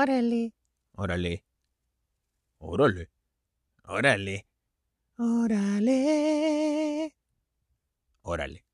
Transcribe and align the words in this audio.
Órale. 0.00 0.54
Órale. 0.94 1.44
Órale. 2.58 3.10
Órale. 3.84 4.46
Órale. 5.18 7.14
Órale. 8.22 8.64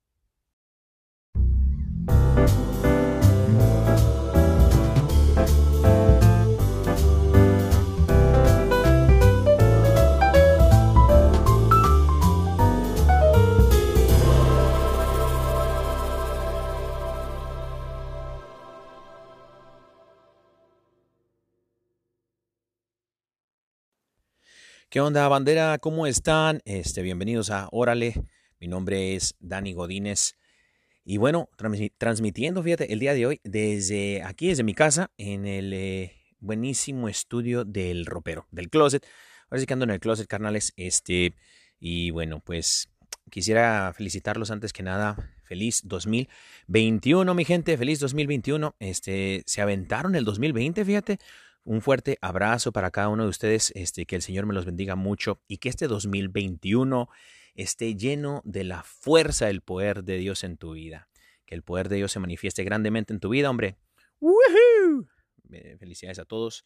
¿Qué 24.97 25.03
onda, 25.03 25.29
bandera? 25.29 25.77
¿Cómo 25.77 26.07
están? 26.07 26.63
Este, 26.65 27.03
bienvenidos 27.03 27.51
a 27.51 27.69
Órale. 27.71 28.15
Mi 28.59 28.67
nombre 28.67 29.15
es 29.15 29.35
Dani 29.41 29.75
Godínez. 29.75 30.37
Y 31.05 31.19
bueno, 31.19 31.51
transmitiendo, 31.99 32.63
fíjate, 32.63 32.91
el 32.91 32.99
día 33.01 33.13
de 33.13 33.27
hoy 33.27 33.41
desde 33.45 34.23
aquí, 34.23 34.49
desde 34.49 34.63
mi 34.63 34.73
casa, 34.73 35.11
en 35.19 35.45
el 35.47 35.75
eh, 35.75 36.15
buenísimo 36.39 37.11
estudio 37.11 37.67
del 37.67 38.07
ropero, 38.07 38.47
del 38.51 38.71
closet. 38.71 39.07
Ahora 39.51 39.61
sí 39.61 39.67
que 39.67 39.75
ando 39.75 39.85
en 39.85 39.91
el 39.91 40.01
closet, 40.01 40.27
carnales. 40.27 40.73
Este, 40.79 41.35
y 41.79 42.11
bueno, 42.11 42.41
pues 42.41 42.89
quisiera 43.31 43.93
felicitarlos 43.95 44.51
antes 44.51 44.73
que 44.73 44.83
nada. 44.83 45.31
Feliz 45.43 45.83
2021, 45.85 47.35
mi 47.35 47.45
gente. 47.45 47.77
Feliz 47.77 48.01
2021. 48.01 48.75
Este, 48.79 49.43
se 49.45 49.61
aventaron 49.61 50.15
el 50.15 50.25
2020, 50.25 50.87
fíjate. 50.87 51.19
Un 51.67 51.83
fuerte 51.83 52.17
abrazo 52.21 52.71
para 52.71 52.93
cada 52.93 53.09
uno 53.09 53.25
de 53.25 53.29
ustedes, 53.29 53.73
este, 53.75 54.07
que 54.07 54.15
el 54.15 54.23
Señor 54.23 54.47
me 54.47 54.55
los 54.55 54.65
bendiga 54.65 54.95
mucho 54.95 55.43
y 55.49 55.57
que 55.57 55.69
este 55.69 55.89
2021 55.89 57.09
esté 57.57 57.97
lleno 57.97 58.41
de 58.45 58.63
la 58.63 58.85
fuerza 58.85 59.47
del 59.47 59.63
poder 59.63 60.05
de 60.05 60.17
Dios 60.17 60.45
en 60.45 60.59
tu 60.59 60.75
vida. 60.75 61.09
Que 61.45 61.57
el 61.57 61.65
poder 61.65 61.89
de 61.89 61.97
Dios 61.97 62.13
se 62.13 62.21
manifieste 62.21 62.63
grandemente 62.63 63.13
en 63.13 63.19
tu 63.19 63.31
vida, 63.31 63.51
hombre. 63.51 63.75
¡Woohoo! 64.21 65.09
Felicidades 65.81 66.21
a 66.21 66.25
todos 66.25 66.65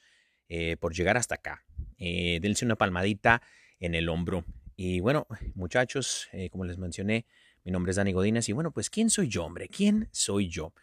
eh, 0.51 0.77
por 0.77 0.93
llegar 0.93 1.17
hasta 1.17 1.37
acá. 1.37 1.65
Eh, 1.97 2.39
dense 2.43 2.67
una 2.67 2.77
palmadita 2.77 3.41
en 3.79 3.95
el 3.95 4.07
hombro. 4.11 4.45
Y 4.77 5.01
bueno, 5.01 5.27
muchachos, 5.55 6.29
eh, 6.33 6.51
como 6.51 6.67
les 6.67 6.77
mencioné, 6.77 7.25
mi 7.65 7.73
nombre 7.73 7.89
es 7.89 7.97
Dani 7.97 8.13
Godínez 8.13 8.51
y 8.51 8.53
bueno, 8.53 8.71
pues 8.71 8.91
¿quién 8.91 9.09
soy 9.09 9.29
yo, 9.29 9.47
hombre? 9.47 9.67
¿Quién 9.69 10.11
soy 10.13 10.51
yo? 10.51 10.75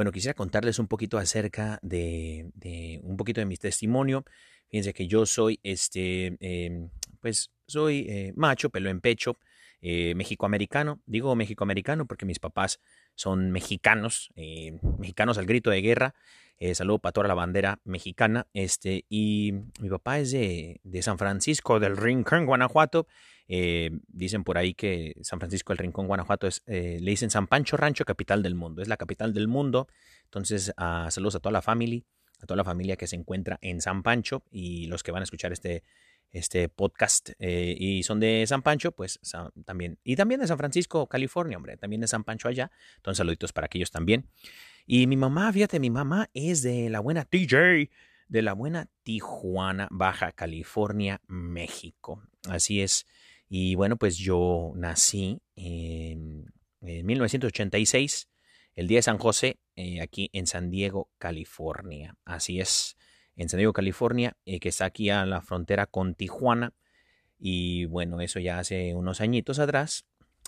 Bueno, 0.00 0.12
quisiera 0.12 0.32
contarles 0.32 0.78
un 0.78 0.86
poquito 0.86 1.18
acerca 1.18 1.78
de, 1.82 2.50
un 3.02 3.18
poquito 3.18 3.42
de 3.42 3.44
mi 3.44 3.58
testimonio. 3.58 4.24
Fíjense 4.70 4.94
que 4.94 5.06
yo 5.06 5.26
soy, 5.26 5.60
este, 5.62 6.38
em, 6.40 6.88
pues, 7.20 7.50
soy 7.66 8.06
eh, 8.08 8.32
macho, 8.34 8.70
pelo 8.70 8.88
en 8.88 9.02
pecho, 9.02 9.36
eh, 9.82 10.14
mexicoamericano. 10.14 11.02
Digo 11.04 11.36
mexicoamericano 11.36 12.06
porque 12.06 12.24
mis 12.24 12.38
papás 12.38 12.80
son 13.14 13.50
mexicanos, 13.50 14.30
eh, 14.36 14.78
mexicanos 14.98 15.36
al 15.36 15.44
grito 15.44 15.68
de 15.68 15.82
guerra. 15.82 16.14
saludo 16.72 16.98
para 17.00 17.12
toda 17.12 17.28
la 17.28 17.34
bandera 17.34 17.78
mexicana. 17.84 18.46
Este, 18.54 19.04
y 19.10 19.52
mi 19.82 19.90
papá 19.90 20.18
es 20.18 20.30
de, 20.30 20.80
de 20.82 21.02
San 21.02 21.18
Francisco 21.18 21.78
del 21.78 21.98
Rincón, 21.98 22.46
Guanajuato. 22.46 23.06
Eh, 23.52 23.90
dicen 24.06 24.44
por 24.44 24.58
ahí 24.58 24.74
que 24.74 25.16
San 25.22 25.40
Francisco 25.40 25.72
del 25.72 25.78
Rincón, 25.78 26.06
Guanajuato, 26.06 26.46
es, 26.46 26.62
eh, 26.66 26.98
le 27.00 27.10
dicen 27.10 27.30
San 27.30 27.48
Pancho 27.48 27.76
Rancho, 27.76 28.04
capital 28.04 28.44
del 28.44 28.54
mundo. 28.54 28.80
Es 28.80 28.86
la 28.86 28.96
capital 28.96 29.34
del 29.34 29.48
mundo. 29.48 29.88
Entonces, 30.22 30.72
ah, 30.76 31.08
saludos 31.10 31.34
a 31.34 31.40
toda 31.40 31.52
la 31.52 31.60
familia, 31.60 32.00
a 32.40 32.46
toda 32.46 32.56
la 32.56 32.62
familia 32.62 32.94
que 32.94 33.08
se 33.08 33.16
encuentra 33.16 33.58
en 33.60 33.80
San 33.80 34.04
Pancho 34.04 34.44
y 34.52 34.86
los 34.86 35.02
que 35.02 35.10
van 35.10 35.22
a 35.22 35.24
escuchar 35.24 35.50
este, 35.52 35.82
este 36.30 36.68
podcast 36.68 37.30
eh, 37.40 37.74
y 37.76 38.04
son 38.04 38.20
de 38.20 38.46
San 38.46 38.62
Pancho, 38.62 38.92
pues 38.92 39.18
también. 39.64 39.98
Y 40.04 40.14
también 40.14 40.40
de 40.40 40.46
San 40.46 40.56
Francisco, 40.56 41.08
California, 41.08 41.56
hombre, 41.56 41.76
también 41.76 42.02
de 42.02 42.06
San 42.06 42.22
Pancho 42.22 42.46
allá. 42.46 42.70
Entonces, 42.98 43.18
saluditos 43.18 43.52
para 43.52 43.64
aquellos 43.64 43.90
también. 43.90 44.28
Y 44.86 45.08
mi 45.08 45.16
mamá, 45.16 45.52
fíjate, 45.52 45.80
mi 45.80 45.90
mamá 45.90 46.30
es 46.34 46.62
de 46.62 46.88
la 46.88 47.00
buena 47.00 47.24
TJ, 47.24 47.90
de 48.28 48.42
la 48.42 48.52
buena 48.52 48.88
Tijuana, 49.02 49.88
Baja 49.90 50.30
California, 50.30 51.20
México. 51.26 52.22
Así 52.48 52.80
es. 52.80 53.06
Y 53.52 53.74
bueno, 53.74 53.96
pues 53.96 54.16
yo 54.16 54.72
nací 54.76 55.42
en, 55.56 56.52
1986, 56.80 58.28
el 58.76 58.86
día 58.86 58.98
de 58.98 59.02
San 59.02 59.18
José, 59.18 59.58
eh, 59.74 60.00
aquí 60.00 60.30
en 60.32 60.46
San 60.46 60.70
Diego, 60.70 61.10
California. 61.18 62.16
Así 62.24 62.60
es, 62.60 62.96
en 63.34 63.48
San 63.48 63.58
Diego, 63.58 63.72
California, 63.72 64.36
eh, 64.46 64.60
que 64.60 64.68
está 64.68 64.84
aquí 64.84 65.10
a 65.10 65.26
la 65.26 65.42
frontera 65.42 65.86
con 65.86 66.14
Tijuana. 66.14 66.72
Y 67.40 67.86
bueno, 67.86 68.20
eso 68.20 68.38
ya 68.38 68.60
hace 68.60 68.94
unos 68.94 69.20
añitos 69.20 69.58
atrás, 69.58 70.06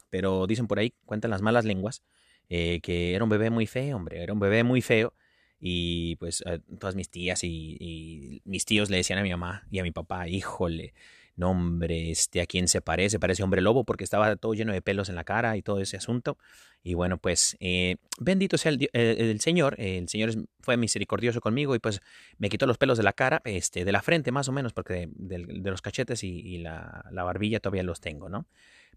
pero 0.09 0.47
dicen 0.47 0.69
por 0.69 0.79
ahí, 0.79 0.95
cuentan 1.05 1.33
las 1.33 1.43
malas 1.43 1.65
lenguas, 1.65 2.05
eh, 2.49 2.81
que 2.83 3.15
era 3.17 3.25
un 3.25 3.31
bebé 3.31 3.51
muy 3.51 3.67
feo, 3.67 3.97
hombre, 3.97 4.23
era 4.23 4.33
un 4.33 4.39
bebé 4.39 4.63
muy 4.63 4.81
feo. 4.81 5.13
Y 5.59 6.17
pues 6.17 6.43
todas 6.79 6.95
mis 6.95 7.09
tías 7.09 7.43
y, 7.45 7.77
y, 7.79 8.43
mis 8.45 8.65
tíos 8.65 8.91
le 8.91 8.97
decían 8.99 9.19
a 9.19 9.23
mi 9.23 9.31
mamá 9.31 9.67
y 9.71 9.79
a 9.79 9.83
mi 9.83 9.93
papá, 9.93 10.29
híjole, 10.29 10.93
nombre, 11.37 12.11
este, 12.11 12.41
a 12.41 12.47
quién 12.47 12.69
se 12.69 12.81
parece, 12.81 13.19
parece 13.19 13.43
hombre 13.43 13.61
lobo 13.61 13.85
porque 13.85 14.05
estaba 14.05 14.37
todo 14.37 14.55
lleno 14.55 14.73
de 14.73 14.83
pelos 14.83 15.09
en 15.09 15.15
la 15.15 15.25
cara 15.25 15.57
y 15.57 15.63
todo 15.63 15.81
ese 15.81 15.97
asunto. 15.97 16.39
Y 16.83 16.95
bueno, 16.95 17.19
pues 17.19 17.57
eh, 17.61 17.97
bendito 18.19 18.59
sea 18.59 18.73
el, 18.73 19.41
Señor, 19.41 19.77
el 19.79 20.09
Señor 20.09 20.31
fue 20.61 20.77
misericordioso 20.77 21.41
conmigo 21.41 21.75
y 21.75 21.79
pues 21.79 22.01
me 22.39 22.49
quitó 22.49 22.67
los 22.67 22.79
pelos 22.79 22.99
de 22.99 23.05
la 23.05 23.13
cara, 23.13 23.41
este, 23.45 23.85
de 23.85 23.93
la 23.93 24.03
frente 24.03 24.33
más 24.33 24.49
o 24.49 24.53
menos, 24.53 24.73
porque 24.73 25.09
de, 25.15 25.39
los 25.39 25.83
cachetes 25.83 26.25
y, 26.25 26.59
la, 26.59 27.05
barbilla 27.13 27.61
todavía 27.61 27.83
los 27.85 28.01
tengo, 28.01 28.29
¿no? 28.29 28.47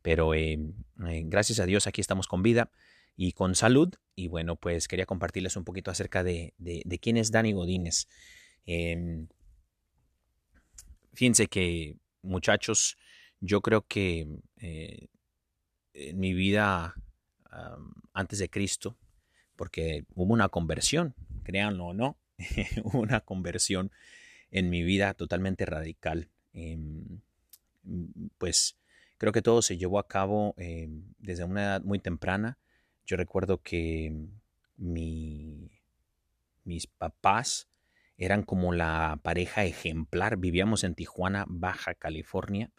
Pero 0.01 0.33
eh, 0.33 0.59
eh, 1.07 1.21
gracias 1.25 1.59
a 1.59 1.65
Dios 1.65 1.87
aquí 1.87 2.01
estamos 2.01 2.27
con 2.27 2.43
vida 2.43 2.69
y 3.15 3.33
con 3.33 3.55
salud. 3.55 3.93
Y 4.15 4.27
bueno, 4.27 4.55
pues 4.55 4.87
quería 4.87 5.05
compartirles 5.05 5.55
un 5.55 5.63
poquito 5.63 5.91
acerca 5.91 6.23
de, 6.23 6.53
de 6.57 6.99
quién 6.99 7.17
es 7.17 7.31
Dani 7.31 7.53
Godínez. 7.53 8.07
Em, 8.65 9.27
fíjense 11.13 11.47
que 11.47 11.97
muchachos, 12.25 12.97
yo 13.39 13.61
creo 13.61 13.85
que 13.87 14.27
eh, 14.57 15.07
en 15.93 16.19
mi 16.19 16.33
vida 16.33 16.95
antes 18.13 18.39
de 18.39 18.49
Cristo, 18.49 18.97
porque 19.55 20.05
hubo 20.13 20.33
una 20.33 20.49
conversión, 20.49 21.15
créanlo 21.43 21.87
o 21.87 21.93
no, 21.93 22.17
hubo 22.83 22.99
una 22.99 23.21
conversión 23.21 23.91
en 24.51 24.69
mi 24.69 24.83
vida 24.83 25.13
totalmente 25.13 25.65
radical. 25.65 26.29
Em, 26.53 27.21
pues 28.37 28.77
creo 29.17 29.31
que 29.31 29.41
todo 29.41 29.61
se 29.61 29.77
llevó 29.77 29.99
a 29.99 30.07
cabo 30.07 30.55
em, 30.57 31.03
desde 31.19 31.43
una 31.43 31.63
edad 31.63 31.81
muy 31.83 31.99
temprana. 31.99 32.57
Yo 33.05 33.17
recuerdo 33.17 33.61
que 33.61 34.13
mi, 34.77 35.69
mis 36.63 36.87
papás 36.87 37.67
eran 38.17 38.43
como 38.43 38.73
la 38.73 39.19
pareja 39.23 39.65
ejemplar. 39.65 40.37
Vivíamos 40.37 40.83
en 40.83 40.95
Tijuana, 40.95 41.45
Baja 41.47 41.95
California, 41.95 42.71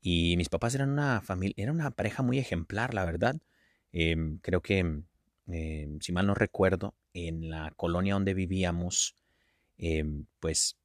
y 0.00 0.36
mis 0.36 0.50
papás 0.50 0.74
eran 0.74 0.90
una 0.90 1.22
familia, 1.22 1.54
era 1.56 1.72
una 1.72 1.90
pareja 1.90 2.22
muy 2.22 2.38
ejemplar, 2.38 2.94
la 2.94 3.04
verdad. 3.06 3.36
Em, 3.92 4.38
creo 4.38 4.60
que, 4.62 4.78
em, 4.78 6.00
si 6.00 6.12
mal 6.12 6.26
no 6.26 6.34
recuerdo, 6.34 6.94
en 7.14 7.48
la 7.50 7.72
colonia 7.76 8.14
donde 8.14 8.34
vivíamos, 8.34 9.16
em, 9.78 10.26
pues, 10.40 10.76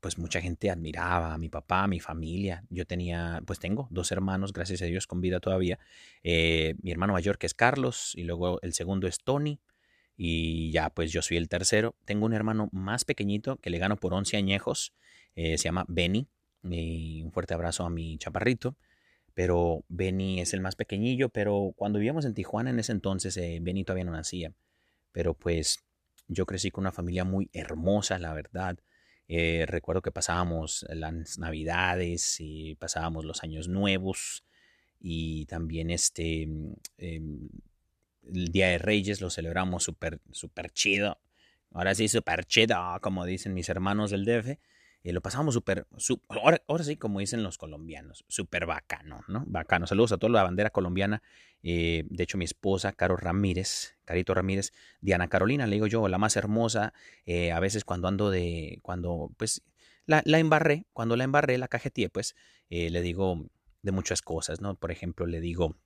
pues 0.00 0.18
mucha 0.18 0.40
gente 0.40 0.70
admiraba 0.70 1.34
a 1.34 1.38
mi 1.38 1.48
papá, 1.48 1.84
a 1.84 1.88
mi 1.88 2.00
familia. 2.00 2.64
Yo 2.70 2.86
tenía, 2.86 3.42
pues 3.46 3.58
tengo 3.58 3.86
dos 3.90 4.12
hermanos, 4.12 4.52
gracias 4.52 4.82
a 4.82 4.86
Dios, 4.86 5.06
con 5.06 5.20
vida 5.20 5.40
todavía. 5.40 5.78
Eh, 6.24 6.74
mi 6.82 6.90
hermano 6.90 7.12
mayor 7.12 7.38
que 7.38 7.46
es 7.46 7.54
Carlos 7.54 8.12
y 8.16 8.24
luego 8.24 8.60
el 8.62 8.72
segundo 8.74 9.06
es 9.06 9.18
Tony 9.18 9.60
y 10.22 10.70
ya 10.70 10.90
pues 10.90 11.12
yo 11.12 11.22
soy 11.22 11.38
el 11.38 11.48
tercero. 11.48 11.96
Tengo 12.04 12.26
un 12.26 12.34
hermano 12.34 12.68
más 12.72 13.06
pequeñito 13.06 13.56
que 13.56 13.70
le 13.70 13.78
gano 13.78 13.96
por 13.96 14.12
11 14.12 14.36
añejos, 14.36 14.92
eh, 15.34 15.56
se 15.56 15.64
llama 15.64 15.86
Benny, 15.88 16.28
y 16.62 17.22
un 17.22 17.32
fuerte 17.32 17.54
abrazo 17.54 17.86
a 17.86 17.90
mi 17.90 18.18
chaparrito. 18.18 18.76
Pero 19.32 19.82
Benny 19.88 20.42
es 20.42 20.52
el 20.52 20.60
más 20.60 20.76
pequeñillo, 20.76 21.30
pero 21.30 21.72
cuando 21.74 21.98
vivíamos 21.98 22.26
en 22.26 22.34
Tijuana 22.34 22.68
en 22.68 22.78
ese 22.78 22.92
entonces, 22.92 23.34
eh, 23.38 23.60
Benny 23.62 23.82
todavía 23.82 24.04
no 24.04 24.12
nacía. 24.12 24.52
Pero 25.10 25.32
pues 25.32 25.78
yo 26.28 26.44
crecí 26.44 26.70
con 26.70 26.82
una 26.82 26.92
familia 26.92 27.24
muy 27.24 27.48
hermosa, 27.54 28.18
la 28.18 28.34
verdad. 28.34 28.78
Eh, 29.26 29.64
recuerdo 29.66 30.02
que 30.02 30.12
pasábamos 30.12 30.84
las 30.90 31.38
navidades 31.38 32.36
y 32.40 32.74
pasábamos 32.74 33.24
los 33.24 33.42
años 33.42 33.68
nuevos 33.68 34.44
y 35.00 35.46
también 35.46 35.88
este 35.88 36.42
em, 36.98 37.48
el 38.34 38.48
Día 38.48 38.68
de 38.68 38.78
Reyes 38.78 39.20
lo 39.20 39.30
celebramos 39.30 39.84
súper, 39.84 40.20
súper 40.30 40.70
chido. 40.70 41.20
Ahora 41.72 41.94
sí, 41.94 42.08
súper 42.08 42.44
chido, 42.44 42.76
como 43.00 43.24
dicen 43.24 43.54
mis 43.54 43.68
hermanos 43.68 44.10
del 44.10 44.24
DF. 44.24 44.58
Eh, 45.02 45.12
lo 45.12 45.22
pasamos 45.22 45.54
súper, 45.54 45.86
ahora, 46.28 46.62
ahora, 46.68 46.84
sí, 46.84 46.96
como 46.96 47.20
dicen 47.20 47.42
los 47.42 47.56
colombianos, 47.56 48.24
súper 48.28 48.66
bacano, 48.66 49.22
¿no? 49.28 49.44
Bacano. 49.46 49.86
Saludos 49.86 50.12
a 50.12 50.18
toda 50.18 50.32
la 50.32 50.42
bandera 50.42 50.70
colombiana. 50.70 51.22
Eh, 51.62 52.04
de 52.10 52.24
hecho, 52.24 52.36
mi 52.36 52.44
esposa, 52.44 52.92
Caro 52.92 53.16
Ramírez, 53.16 53.96
Carito 54.04 54.34
Ramírez, 54.34 54.72
Diana 55.00 55.28
Carolina, 55.28 55.66
le 55.66 55.76
digo 55.76 55.86
yo, 55.86 56.06
la 56.08 56.18
más 56.18 56.36
hermosa. 56.36 56.92
Eh, 57.24 57.50
a 57.50 57.60
veces 57.60 57.84
cuando 57.84 58.08
ando 58.08 58.30
de, 58.30 58.78
cuando, 58.82 59.30
pues, 59.38 59.62
la, 60.04 60.22
la 60.26 60.38
embarré, 60.38 60.84
cuando 60.92 61.16
la 61.16 61.24
embarré, 61.24 61.56
la 61.56 61.68
cajeteé, 61.68 62.10
pues, 62.10 62.34
le 62.68 63.00
digo 63.00 63.46
de 63.82 63.92
muchas 63.92 64.22
cosas, 64.22 64.60
¿no? 64.60 64.74
Por 64.74 64.90
ejemplo, 64.90 65.26
le 65.26 65.40
digo, 65.40 65.76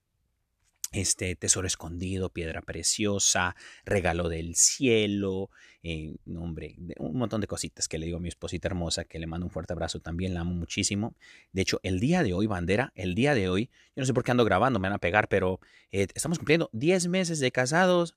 este 0.97 1.37
tesoro 1.37 1.67
escondido, 1.67 2.31
piedra 2.31 2.63
preciosa, 2.63 3.57
regalo 3.85 4.29
del 4.29 4.55
cielo, 4.55 5.51
eh, 5.83 6.17
hombre, 6.35 6.77
un 6.99 7.19
montón 7.19 7.41
de 7.41 7.47
cositas 7.47 7.89
que 7.89 7.99
le 7.99 8.07
digo 8.07 8.19
a 8.19 8.21
mi 8.21 8.29
esposita 8.29 8.69
hermosa, 8.69 9.05
que 9.05 9.19
le 9.19 9.27
mando 9.27 9.47
un 9.47 9.51
fuerte 9.51 9.73
abrazo 9.73 10.01
también, 10.01 10.35
la 10.35 10.41
amo 10.41 10.55
muchísimo. 10.55 11.15
De 11.53 11.63
hecho, 11.63 11.81
el 11.83 12.01
día 12.01 12.23
de 12.23 12.33
hoy, 12.33 12.47
bandera, 12.47 12.93
el 12.95 13.15
día 13.15 13.35
de 13.35 13.49
hoy, 13.49 13.71
yo 13.95 14.01
no 14.01 14.07
sé 14.07 14.15
por 14.15 14.25
qué 14.25 14.31
ando 14.31 14.45
grabando, 14.45 14.79
me 14.79 14.89
van 14.89 14.97
a 14.97 14.99
pegar, 14.99 15.29
pero 15.29 15.61
eh, 15.93 16.07
estamos 16.15 16.39
cumpliendo 16.39 16.71
10 16.73 17.09
meses 17.09 17.39
de 17.39 17.53
casados. 17.53 18.17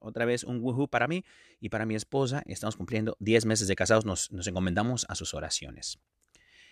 Otra 0.00 0.24
vez 0.24 0.44
un 0.44 0.60
woohoo 0.60 0.88
para 0.88 1.06
mí 1.06 1.24
y 1.60 1.68
para 1.68 1.86
mi 1.86 1.94
esposa. 1.94 2.42
Estamos 2.46 2.76
cumpliendo 2.76 3.16
10 3.20 3.44
meses 3.46 3.68
de 3.68 3.76
casados, 3.76 4.04
nos, 4.04 4.32
nos 4.32 4.46
encomendamos 4.46 5.06
a 5.08 5.14
sus 5.14 5.34
oraciones. 5.34 5.98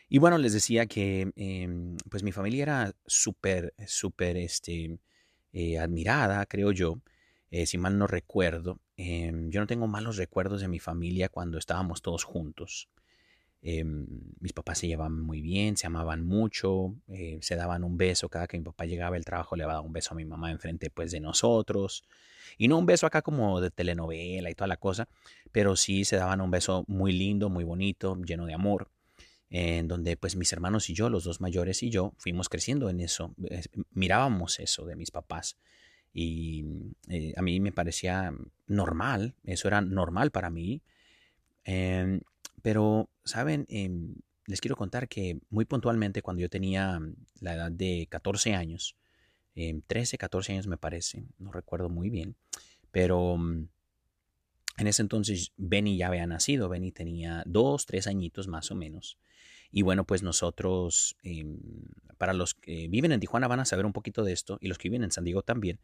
Y 0.08 0.18
bueno, 0.18 0.38
les 0.38 0.52
decía 0.52 0.86
que 0.86 1.32
em, 1.36 1.96
pues 2.10 2.22
mi 2.22 2.32
familia 2.32 2.62
era 2.62 2.92
súper, 3.06 3.74
súper 3.86 4.36
este, 4.36 4.98
eh, 5.52 5.78
admirada, 5.78 6.46
creo 6.46 6.70
yo, 6.72 7.00
eh, 7.50 7.66
si 7.66 7.78
mal 7.78 7.98
no 7.98 8.06
recuerdo. 8.06 8.78
Em, 8.96 9.50
yo 9.50 9.60
no 9.60 9.66
tengo 9.66 9.88
malos 9.88 10.16
recuerdos 10.16 10.60
de 10.60 10.68
mi 10.68 10.78
familia 10.78 11.28
cuando 11.28 11.58
estábamos 11.58 12.02
todos 12.02 12.24
juntos. 12.24 12.88
Em, 13.62 14.06
mis 14.40 14.52
papás 14.52 14.78
se 14.78 14.86
llevaban 14.88 15.20
muy 15.20 15.40
bien, 15.40 15.76
se 15.76 15.86
amaban 15.88 16.24
mucho, 16.24 16.94
eh, 17.08 17.38
se 17.42 17.56
daban 17.56 17.84
un 17.84 17.96
beso. 17.96 18.28
Cada 18.28 18.46
que 18.46 18.58
mi 18.58 18.64
papá 18.64 18.84
llegaba 18.86 19.14
del 19.14 19.24
trabajo 19.24 19.56
le 19.56 19.64
daba 19.64 19.80
un 19.80 19.92
beso 19.92 20.14
a 20.14 20.16
mi 20.16 20.24
mamá 20.24 20.52
enfrente 20.52 20.90
pues, 20.90 21.10
de 21.12 21.20
nosotros. 21.20 22.04
Y 22.58 22.68
no 22.68 22.78
un 22.78 22.86
beso 22.86 23.06
acá 23.06 23.22
como 23.22 23.60
de 23.60 23.70
telenovela 23.70 24.50
y 24.50 24.54
toda 24.54 24.68
la 24.68 24.76
cosa, 24.76 25.08
pero 25.52 25.76
sí 25.76 26.04
se 26.04 26.16
daban 26.16 26.40
un 26.40 26.50
beso 26.50 26.84
muy 26.86 27.12
lindo, 27.12 27.48
muy 27.50 27.64
bonito, 27.64 28.16
lleno 28.24 28.46
de 28.46 28.54
amor 28.54 28.90
en 29.50 29.88
donde 29.88 30.16
pues 30.16 30.36
mis 30.36 30.52
hermanos 30.52 30.90
y 30.90 30.94
yo, 30.94 31.08
los 31.08 31.24
dos 31.24 31.40
mayores 31.40 31.82
y 31.82 31.90
yo, 31.90 32.14
fuimos 32.18 32.48
creciendo 32.48 32.90
en 32.90 33.00
eso, 33.00 33.34
mirábamos 33.92 34.58
eso 34.58 34.86
de 34.86 34.96
mis 34.96 35.10
papás 35.10 35.56
y 36.12 36.64
eh, 37.08 37.34
a 37.36 37.42
mí 37.42 37.60
me 37.60 37.72
parecía 37.72 38.32
normal, 38.66 39.34
eso 39.44 39.68
era 39.68 39.80
normal 39.80 40.30
para 40.30 40.50
mí, 40.50 40.82
em, 41.64 42.20
pero, 42.62 43.10
¿saben? 43.24 43.66
Em, 43.68 44.14
les 44.46 44.60
quiero 44.60 44.76
contar 44.76 45.08
que 45.08 45.38
muy 45.50 45.64
puntualmente 45.64 46.22
cuando 46.22 46.40
yo 46.40 46.48
tenía 46.48 47.00
la 47.40 47.54
edad 47.54 47.70
de 47.70 48.06
14 48.10 48.54
años, 48.54 48.96
13, 49.54 50.16
em, 50.16 50.18
14 50.18 50.52
años 50.52 50.66
me 50.66 50.78
parece, 50.78 51.24
no 51.38 51.52
recuerdo 51.52 51.88
muy 51.88 52.10
bien, 52.10 52.36
pero 52.90 53.36
en 54.78 54.86
ese 54.86 55.02
entonces 55.02 55.52
Benny 55.56 55.96
ya 55.96 56.08
había 56.08 56.26
nacido, 56.26 56.68
Benny 56.68 56.92
tenía 56.92 57.42
dos, 57.46 57.86
tres 57.86 58.06
añitos 58.06 58.48
más 58.48 58.70
o 58.70 58.74
menos. 58.74 59.18
Y 59.76 59.82
bueno, 59.82 60.06
pues 60.06 60.22
nosotros, 60.22 61.18
em, 61.22 61.58
para 62.16 62.32
los 62.32 62.54
que 62.54 62.88
viven 62.88 63.12
en 63.12 63.20
Tijuana 63.20 63.46
van 63.46 63.60
a 63.60 63.66
saber 63.66 63.84
un 63.84 63.92
poquito 63.92 64.24
de 64.24 64.32
esto 64.32 64.56
y 64.58 64.68
los 64.68 64.78
que 64.78 64.88
viven 64.88 65.04
en 65.04 65.10
San 65.10 65.22
Diego 65.22 65.42
también. 65.42 65.80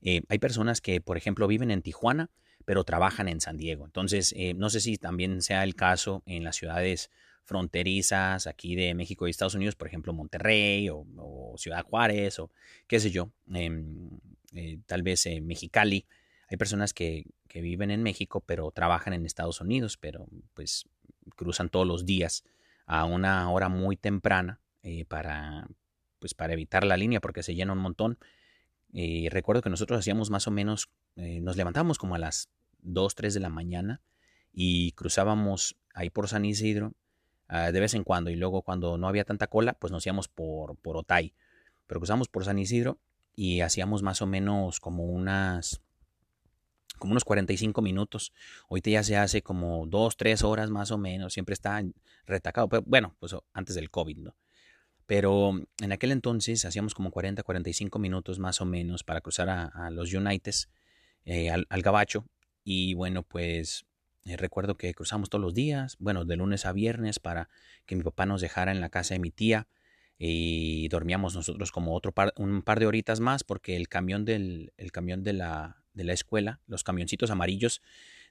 Eh, 0.00 0.22
hay 0.30 0.38
personas 0.38 0.80
que, 0.80 1.02
por 1.02 1.18
ejemplo, 1.18 1.46
viven 1.46 1.70
en 1.70 1.82
Tijuana, 1.82 2.30
pero 2.64 2.84
trabajan 2.84 3.28
en 3.28 3.42
San 3.42 3.58
Diego. 3.58 3.84
Entonces, 3.84 4.32
eh, 4.34 4.54
no 4.54 4.70
sé 4.70 4.80
si 4.80 4.96
también 4.96 5.42
sea 5.42 5.62
el 5.62 5.74
caso 5.74 6.22
en 6.24 6.42
las 6.42 6.56
ciudades 6.56 7.10
fronterizas 7.44 8.46
aquí 8.46 8.76
de 8.76 8.94
México 8.94 9.26
y 9.26 9.30
Estados 9.30 9.56
Unidos, 9.56 9.76
por 9.76 9.88
ejemplo, 9.88 10.14
Monterrey 10.14 10.88
o, 10.88 11.04
Ciudad 11.58 11.84
Juárez 11.84 12.38
o 12.38 12.50
qué 12.86 12.98
sé 12.98 13.10
yo, 13.10 13.30
em, 13.52 14.08
eh, 14.54 14.78
tal 14.86 15.02
vez 15.02 15.28
Mexicali. 15.42 16.06
Hay 16.48 16.56
personas 16.56 16.94
que, 16.94 17.26
que 17.46 17.60
viven 17.60 17.90
en 17.90 18.02
México, 18.02 18.40
pero 18.40 18.70
trabajan 18.70 19.12
en 19.12 19.26
Estados 19.26 19.60
Unidos, 19.60 19.98
pero 19.98 20.28
pues 20.54 20.86
cruzan 21.36 21.68
todos 21.68 21.86
los 21.86 22.06
días 22.06 22.42
a 22.86 23.04
una 23.04 23.50
hora 23.50 23.68
muy 23.68 23.96
temprana 23.96 24.60
eh, 24.82 25.04
para, 25.04 25.66
pues 26.18 26.34
para 26.34 26.52
evitar 26.52 26.84
la 26.84 26.96
línea 26.96 27.20
porque 27.20 27.42
se 27.42 27.54
llena 27.54 27.72
un 27.72 27.78
montón. 27.78 28.18
Y 28.92 29.28
recuerdo 29.28 29.62
que 29.62 29.70
nosotros 29.70 29.98
hacíamos 29.98 30.30
más 30.30 30.46
o 30.46 30.50
menos, 30.50 30.88
eh, 31.16 31.40
nos 31.40 31.56
levantábamos 31.56 31.98
como 31.98 32.14
a 32.14 32.18
las 32.18 32.48
2, 32.82 33.14
3 33.14 33.34
de 33.34 33.40
la 33.40 33.48
mañana 33.48 34.00
y 34.52 34.92
cruzábamos 34.92 35.76
ahí 35.94 36.10
por 36.10 36.28
San 36.28 36.44
Isidro 36.44 36.92
ah, 37.48 37.72
de 37.72 37.80
vez 37.80 37.94
en 37.94 38.04
cuando 38.04 38.30
y 38.30 38.36
luego 38.36 38.62
cuando 38.62 38.98
no 38.98 39.08
había 39.08 39.24
tanta 39.24 39.48
cola 39.48 39.72
pues 39.72 39.90
nos 39.90 40.06
íbamos 40.06 40.28
por, 40.28 40.76
por 40.76 40.96
Otay. 40.96 41.34
Pero 41.86 42.00
cruzamos 42.00 42.28
por 42.28 42.44
San 42.44 42.58
Isidro 42.58 42.98
y 43.34 43.60
hacíamos 43.60 44.02
más 44.02 44.22
o 44.22 44.26
menos 44.26 44.80
como 44.80 45.04
unas 45.04 45.80
como 47.04 47.12
unos 47.12 47.24
45 47.24 47.82
minutos. 47.82 48.32
Ahorita 48.70 48.88
ya 48.88 49.02
se 49.02 49.18
hace 49.18 49.42
como 49.42 49.86
2, 49.86 50.16
3 50.16 50.42
horas 50.42 50.70
más 50.70 50.90
o 50.90 50.96
menos. 50.96 51.34
Siempre 51.34 51.52
está 51.52 51.82
retacado. 52.24 52.66
Pero 52.70 52.82
bueno, 52.86 53.14
pues 53.20 53.36
antes 53.52 53.74
del 53.74 53.90
COVID, 53.90 54.16
¿no? 54.16 54.34
Pero 55.04 55.52
en 55.82 55.92
aquel 55.92 56.12
entonces 56.12 56.64
hacíamos 56.64 56.94
como 56.94 57.10
40, 57.10 57.42
45 57.42 57.98
minutos 57.98 58.38
más 58.38 58.62
o 58.62 58.64
menos 58.64 59.04
para 59.04 59.20
cruzar 59.20 59.50
a, 59.50 59.90
los 59.90 60.14
Unites, 60.14 60.70
eh, 61.26 61.50
al, 61.50 61.82
Gabacho. 61.82 62.24
Y 62.64 62.94
bueno, 62.94 63.22
pues 63.22 63.84
eh, 64.24 64.38
recuerdo 64.38 64.78
que 64.78 64.94
cruzamos 64.94 65.28
todos 65.28 65.42
los 65.42 65.52
días, 65.52 65.96
bueno, 65.98 66.24
de 66.24 66.36
lunes 66.36 66.64
a 66.64 66.72
viernes 66.72 67.18
para 67.18 67.50
que 67.84 67.96
mi 67.96 68.02
papá 68.02 68.24
nos 68.24 68.40
dejara 68.40 68.72
en 68.72 68.80
la 68.80 68.88
casa 68.88 69.12
de 69.12 69.20
mi 69.20 69.30
tía. 69.30 69.68
Y 70.16 70.88
dormíamos 70.88 71.34
nosotros 71.34 71.70
como 71.70 71.94
otro 71.94 72.12
par, 72.12 72.32
un 72.38 72.62
par 72.62 72.80
de 72.80 72.86
horitas 72.86 73.20
más 73.20 73.44
porque 73.44 73.76
el 73.76 73.88
camión, 73.88 74.24
del, 74.24 74.72
el 74.78 74.90
camión 74.90 75.22
de 75.22 75.34
la, 75.34 75.83
de 75.94 76.04
la 76.04 76.12
escuela, 76.12 76.60
los 76.66 76.84
camioncitos 76.84 77.30
amarillos. 77.30 77.80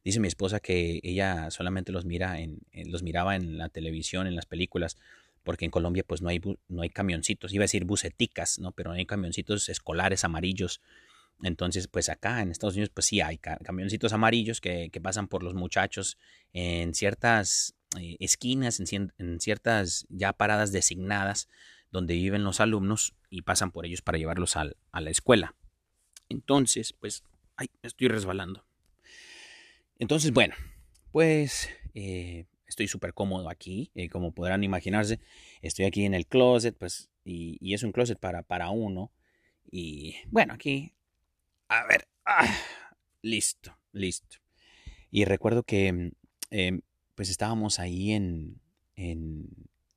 Dice 0.03 0.19
mi 0.19 0.27
esposa 0.27 0.59
que 0.59 0.99
ella 1.03 1.49
solamente 1.49 1.91
los 1.91 2.05
mira 2.05 2.39
en, 2.39 2.59
los 2.85 3.03
miraba 3.03 3.35
en 3.35 3.57
la 3.57 3.69
televisión, 3.69 4.27
en 4.27 4.35
las 4.35 4.45
películas, 4.45 4.97
porque 5.43 5.65
en 5.65 5.71
Colombia 5.71 6.03
pues 6.05 6.21
no 6.21 6.29
hay 6.29 6.41
no 6.67 6.81
hay 6.81 6.89
camioncitos, 6.89 7.53
iba 7.53 7.63
a 7.63 7.65
decir 7.65 7.85
buceticas, 7.85 8.59
¿no? 8.59 8.71
Pero 8.73 8.91
no 8.91 8.97
hay 8.97 9.05
camioncitos 9.05 9.69
escolares 9.69 10.23
amarillos. 10.23 10.81
Entonces, 11.41 11.87
pues 11.87 12.09
acá 12.09 12.41
en 12.41 12.51
Estados 12.51 12.75
Unidos, 12.75 12.91
pues 12.93 13.07
sí 13.07 13.19
hay 13.19 13.37
camioncitos 13.37 14.13
amarillos 14.13 14.61
que, 14.61 14.89
pasan 15.01 15.27
por 15.27 15.43
los 15.43 15.53
muchachos 15.55 16.17
en 16.53 16.93
ciertas 16.93 17.75
eh, 17.99 18.17
esquinas, 18.19 18.79
en, 18.79 19.39
ciertas 19.39 20.05
ya 20.09 20.31
paradas 20.33 20.71
designadas 20.71 21.49
donde 21.91 22.13
viven 22.13 22.43
los 22.43 22.59
alumnos 22.59 23.13
y 23.29 23.41
pasan 23.41 23.71
por 23.71 23.85
ellos 23.85 24.01
para 24.01 24.17
llevarlos 24.17 24.55
a 24.55 24.65
la 24.65 25.09
escuela. 25.09 25.55
Entonces, 26.29 26.93
pues 26.93 27.23
Ay, 27.55 27.67
me 27.81 27.87
estoy 27.87 28.07
resbalando. 28.07 28.65
Entonces, 29.99 30.31
bueno, 30.31 30.55
pues 31.11 31.69
eh, 31.93 32.45
estoy 32.67 32.87
súper 32.87 33.13
cómodo 33.13 33.49
aquí, 33.49 33.91
eh, 33.95 34.09
como 34.09 34.31
podrán 34.31 34.63
imaginarse. 34.63 35.19
Estoy 35.61 35.85
aquí 35.85 36.05
en 36.05 36.13
el 36.13 36.25
closet, 36.25 36.75
pues, 36.77 37.09
y, 37.23 37.73
es 37.73 37.83
un 37.83 37.91
closet 37.91 38.19
para, 38.19 38.43
para 38.43 38.69
uno. 38.69 39.11
Y 39.71 40.15
bueno, 40.27 40.53
aquí, 40.53 40.93
a 41.67 41.85
ver, 41.85 42.07
ah, 42.25 42.53
listo, 43.21 43.77
listo. 43.91 44.37
Y 45.11 45.25
recuerdo 45.25 45.63
que, 45.63 46.11
em, 46.49 46.81
pues, 47.15 47.29
estábamos 47.29 47.79
ahí 47.79 48.13
en, 48.13 48.59
en, 48.95 49.47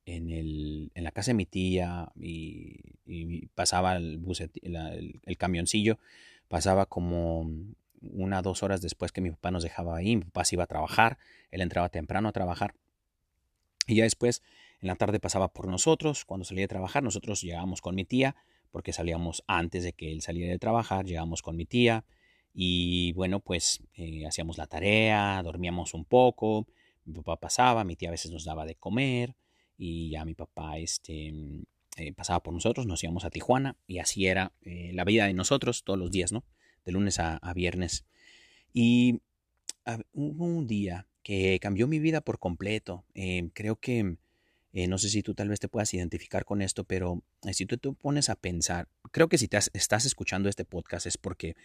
en, 0.05 0.31
el, 0.31 0.91
en 0.95 1.05
la 1.05 1.11
casa 1.11 1.31
de 1.31 1.35
mi 1.35 1.47
tía 1.47 2.13
y, 2.17 2.81
pasaba 3.55 3.97
el, 3.97 4.21
el 5.25 5.37
camioncillo 5.39 5.99
pasaba 6.49 6.87
como 6.87 7.49
una 8.01 8.41
o 8.41 8.43
dos 8.43 8.63
horas 8.63 8.81
después 8.81 9.13
que 9.13 9.21
mi 9.21 9.31
papá 9.31 9.51
nos 9.51 9.63
dejaba 9.63 9.97
ahí, 9.97 10.17
mi 10.17 10.25
papá 10.25 10.45
se 10.45 10.57
iba 10.57 10.65
a 10.65 10.69
trabajar, 10.69 11.19
él 11.51 11.61
entraba 11.61 11.89
temprano 11.89 12.29
a 12.29 12.33
trabajar. 12.33 12.75
Y 13.87 13.97
ya 13.97 14.05
después 14.05 14.43
en 14.81 14.89
la 14.89 14.97
tarde 14.97 15.21
pasaba 15.21 15.49
por 15.49 15.69
nosotros, 15.69 16.25
cuando 16.25 16.45
salía 16.45 16.65
de 16.65 16.69
trabajar 16.69 17.03
nosotros 17.03 17.41
llegábamos 17.43 17.81
con 17.81 17.95
mi 17.95 18.05
tía, 18.05 18.37
porque 18.71 18.93
salíamos 18.93 19.43
antes 19.47 19.85
de 19.85 19.93
que 19.93 20.13
él 20.13 20.23
saliera 20.23 20.53
de 20.53 20.59
trabajar, 20.59 21.07
llegábamos 21.07 21.43
con 21.43 21.57
mi 21.57 21.67
tía 21.67 22.05
y 22.53 23.13
bueno 23.13 23.41
pues 23.41 23.83
eh, 23.95 24.27
hacíamos 24.27 24.59
la 24.59 24.67
tarea, 24.67 25.41
dormíamos 25.43 25.95
un 25.95 26.05
poco, 26.05 26.67
mi 27.05 27.15
papá 27.15 27.37
pasaba, 27.37 27.85
mi 27.85 27.97
tía 27.97 28.09
a 28.09 28.13
veces 28.13 28.31
nos 28.31 28.45
daba 28.45 28.67
de 28.67 28.75
comer 28.75 29.35
y 29.79 30.11
ya 30.11 30.25
mi 30.25 30.35
papá 30.35 30.79
este 30.79 31.33
eh, 31.97 32.13
pasaba 32.13 32.43
por 32.43 32.53
nosotros, 32.53 32.87
nos 32.87 33.03
íbamos 33.03 33.25
a 33.25 33.31
Tijuana 33.31 33.75
y 33.87 34.01
así 34.01 34.27
era 34.27 34.53
eh, 34.61 34.91
la 34.93 35.05
vida 35.05 35.27
de 35.27 35.33
nosotros 35.33 35.83
todos 35.83 35.99
los 35.99 36.11
días, 36.11 36.31
¿no? 36.31 36.45
De 36.85 36.93
lunes 36.93 37.19
a, 37.19 37.41
viernes. 37.55 38.05
Y 38.75 39.23
hubo 40.13 40.45
un 40.45 40.67
día 40.67 41.09
que 41.23 41.59
cambió 41.59 41.89
mi 41.89 41.99
vida 41.99 42.21
por 42.21 42.39
completo. 42.39 43.07
Eh, 43.15 43.49
creo 43.55 43.77
que, 43.77 44.19
no 44.73 44.99
sé 44.99 45.09
si 45.09 45.23
tú 45.23 45.35
tal 45.35 45.49
vez 45.49 45.59
te 45.59 45.69
puedas 45.69 45.95
identificar 45.95 46.45
con 46.45 46.61
esto, 46.61 46.85
pero 46.85 47.23
si 47.51 47.65
tú 47.65 47.79
te 47.79 47.91
pones 47.93 48.29
a 48.29 48.37
pensar, 48.37 48.89
creo 49.11 49.29
que 49.29 49.39
si 49.39 49.49
te 49.49 49.57
estás 49.57 50.05
escuchando 50.05 50.51
este 50.51 50.67
podcast 50.67 51.07
es 51.07 51.17
porque 51.17 51.57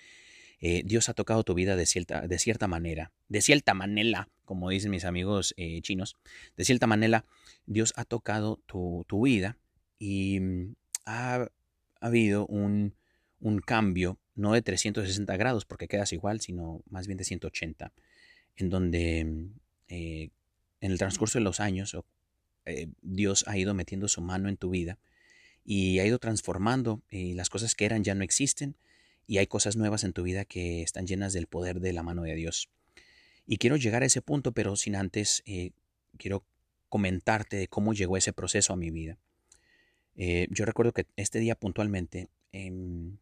Dios 0.86 1.10
ha 1.10 1.14
tocado 1.14 1.44
tu 1.44 1.54
vida 1.54 1.76
de 1.76 1.86
cierta, 1.86 2.26
de 2.26 2.40
cierta 2.40 2.68
manera, 2.68 3.12
de 3.28 3.42
cierta 3.42 3.74
manera, 3.74 4.30
como 4.46 4.70
dicen 4.70 4.92
mis 4.92 5.04
amigos 5.04 5.54
chinos, 5.82 6.16
de 6.56 6.64
cierta 6.64 6.88
manera, 6.88 7.26
Dios 7.66 7.94
ha 7.98 8.06
tocado 8.06 8.62
tu, 8.66 9.04
tu 9.10 9.26
vida 9.26 9.58
y 10.02 10.40
mm, 10.40 10.76
ha, 11.06 11.48
habido 12.00 12.48
un, 12.48 12.96
un, 13.40 13.60
cambio, 13.60 14.18
no 14.34 14.54
de 14.54 14.64
360 14.64 15.38
grados, 15.38 15.66
porque 15.66 15.88
quedas 15.88 16.12
igual, 16.12 16.42
sino 16.42 16.82
más 16.90 17.06
bien 17.06 17.20
de 17.20 17.24
180, 17.24 17.94
en 18.56 18.70
donde 18.72 19.26
mm, 19.26 19.54
eh, 19.90 20.30
en 20.82 20.92
el 20.92 20.98
transcurso 20.98 21.38
de 21.38 21.44
los 21.44 21.60
años 21.60 21.96
Dios 23.02 23.44
ha 23.48 23.58
ido 23.58 23.76
metiendo 23.76 24.08
su 24.08 24.22
mano 24.22 24.50
en 24.50 24.58
tu 24.58 24.72
vida 24.72 24.98
y 25.64 26.00
ha 26.00 26.06
ido 26.06 26.18
transformando 26.18 27.04
y 27.10 27.34
las 27.34 27.50
cosas 27.50 27.76
que 27.76 27.86
eran 27.86 28.04
ya 28.04 28.16
no 28.16 28.24
existen 28.24 28.76
y 29.28 29.38
hay 29.38 29.46
cosas 29.46 29.76
nuevas 29.76 30.04
en 30.04 30.14
tu 30.14 30.24
vida 30.24 30.46
que 30.46 30.82
están 30.82 31.06
llenas 31.06 31.34
del 31.34 31.46
poder 31.46 31.80
de 31.80 31.94
la 31.94 32.02
mano 32.02 32.24
de 32.24 32.34
Dios. 32.34 32.70
Y 33.46 33.58
quiero 33.58 33.76
llegar 33.76 34.02
a 34.02 34.08
ese 34.08 34.24
punto, 34.24 34.52
pero 34.52 34.76
sin 34.76 34.96
antes 34.96 35.44
eh, 35.46 35.72
quiero 36.18 36.44
comentarte 36.90 37.58
de 37.58 37.68
cómo 37.68 37.94
llegó 37.94 38.18
ese 38.18 38.34
proceso 38.34 38.74
a 38.74 38.78
mi 38.78 38.90
vida. 38.90 39.20
Eh, 40.24 40.46
yo 40.52 40.66
recuerdo 40.66 40.92
que 40.92 41.08
este 41.16 41.40
día 41.40 41.56
puntualmente, 41.56 42.30
em, 42.52 43.18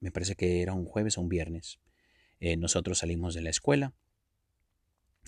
me 0.00 0.10
parece 0.10 0.34
que 0.34 0.62
era 0.62 0.72
un 0.72 0.84
jueves 0.84 1.16
o 1.16 1.20
un 1.20 1.28
viernes, 1.28 1.78
eh, 2.40 2.56
nosotros 2.56 2.98
salimos 2.98 3.34
de 3.34 3.42
la 3.42 3.50
escuela. 3.50 3.92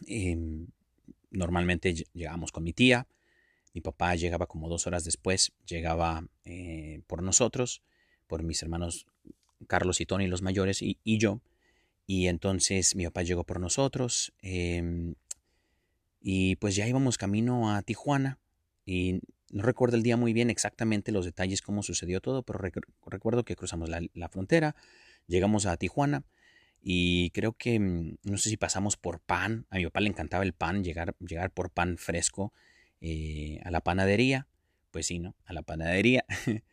Em, 0.08 0.66
normalmente 1.30 1.94
llegamos 2.12 2.50
con 2.50 2.64
mi 2.64 2.72
tía, 2.72 3.06
mi 3.72 3.82
papá 3.82 4.16
llegaba 4.16 4.48
como 4.48 4.68
dos 4.68 4.88
horas 4.88 5.04
después, 5.04 5.52
llegaba 5.64 6.26
por 7.06 7.22
nosotros, 7.22 7.80
por 8.26 8.42
mis 8.42 8.60
hermanos 8.64 9.06
Carlos 9.68 10.00
y 10.00 10.06
Tony, 10.06 10.26
los 10.26 10.42
mayores, 10.42 10.82
y, 10.82 10.98
yo. 11.04 11.40
Y 12.04 12.26
entonces 12.26 12.96
mi 12.96 13.04
papá 13.04 13.22
llegó 13.22 13.44
por 13.44 13.60
nosotros. 13.60 14.32
Em, 14.42 15.14
y 16.20 16.56
pues 16.56 16.74
ya 16.74 16.88
íbamos 16.88 17.16
camino 17.16 17.72
a 17.72 17.82
Tijuana. 17.82 18.40
Y 18.84 19.20
no 19.52 19.62
recuerdo 19.62 19.96
el 19.96 20.02
día 20.02 20.16
muy 20.16 20.32
bien 20.32 20.50
exactamente 20.50 21.12
los 21.12 21.26
detalles, 21.26 21.62
cómo 21.62 21.82
sucedió 21.82 22.20
todo, 22.20 22.42
pero 22.42 22.58
recuerdo 23.06 23.44
que 23.44 23.54
cruzamos 23.54 23.90
la, 23.90 24.28
frontera, 24.28 24.74
llegamos 25.26 25.66
a 25.66 25.76
Tijuana. 25.76 26.24
Y 26.84 27.30
creo 27.30 27.52
que, 27.52 27.78
mm, 27.78 28.16
no 28.24 28.38
sé 28.38 28.48
si 28.48 28.56
pasamos 28.56 28.96
por 28.96 29.20
pan. 29.20 29.66
A 29.70 29.76
mi 29.76 29.84
papá 29.84 30.00
le 30.00 30.08
encantaba 30.08 30.42
el 30.42 30.52
pan, 30.52 30.82
llegar, 30.82 31.14
llegar 31.20 31.52
por 31.52 31.70
pan 31.70 31.96
fresco 31.96 32.52
eh, 33.00 33.60
a 33.64 33.70
la 33.70 33.82
panadería. 33.82 34.48
Pues 34.90 35.06
sí, 35.06 35.20
¿no? 35.20 35.36
A 35.44 35.52
la 35.52 35.62
panadería. 35.62 36.24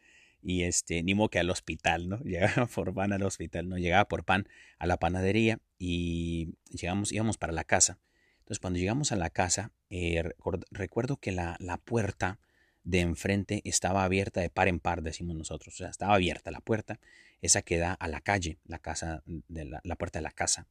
y 0.42 0.64
este, 0.64 1.04
ni 1.04 1.14
modo 1.14 1.30
que 1.30 1.40
al 1.40 1.50
hospital, 1.50 2.10
¿no? 2.10 2.18
Llegaba 2.24 2.66
por 2.66 2.94
pan 2.94 3.14
al 3.14 3.24
hospital, 3.24 3.70
¿no? 3.70 3.78
Llegaba 3.78 4.08
por 4.08 4.24
pan 4.24 4.48
a 4.80 4.88
la 4.88 4.98
panadería 4.98 5.60
y 5.78 6.56
llegamos, 6.72 7.12
íbamos 7.12 7.38
para 7.38 7.54
la 7.54 7.66
casa. 7.66 8.00
Entonces, 8.40 8.60
cuando 8.60 8.80
llegamos 8.80 9.12
a 9.12 9.16
la 9.16 9.30
casa, 9.30 9.74
eh, 9.92 10.24
recuerdo 10.72 11.18
que 11.18 11.32
la, 11.32 11.56
la, 11.60 11.78
puerta 11.78 12.40
de 12.84 13.02
enfrente 13.02 13.62
estaba 13.66 14.04
abierta 14.04 14.42
de 14.42 14.50
par 14.50 14.68
en 14.68 14.80
par, 14.80 15.02
decimos 15.02 15.36
nosotros. 15.36 15.76
O 15.76 15.78
sea, 15.78 15.90
estaba 15.90 16.16
abierta 16.16 16.52
la 16.52 16.62
puerta, 16.62 17.00
esa 17.42 17.62
que 17.62 17.78
da 17.78 17.94
a 17.94 18.08
la 18.08 18.22
calle, 18.22 18.58
la 18.66 18.80
casa, 18.80 19.24
de 19.26 19.66
la, 19.66 19.82
la 19.84 19.96
puerta 19.96 20.20
de 20.20 20.24
la 20.24 20.32
casa. 20.32 20.68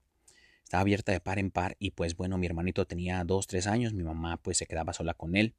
Estaba 0.64 0.82
abierta 0.82 1.12
de 1.12 1.20
par 1.20 1.38
en 1.38 1.50
par 1.50 1.76
y 1.78 1.92
pues 1.92 2.16
bueno, 2.16 2.36
mi 2.36 2.46
hermanito 2.46 2.86
tenía 2.86 3.24
dos, 3.24 3.46
tres 3.46 3.66
años, 3.66 3.94
mi 3.94 4.02
mamá 4.02 4.36
pues 4.36 4.58
se 4.58 4.66
quedaba 4.66 4.92
sola 4.92 5.14
con 5.14 5.34
él 5.34 5.54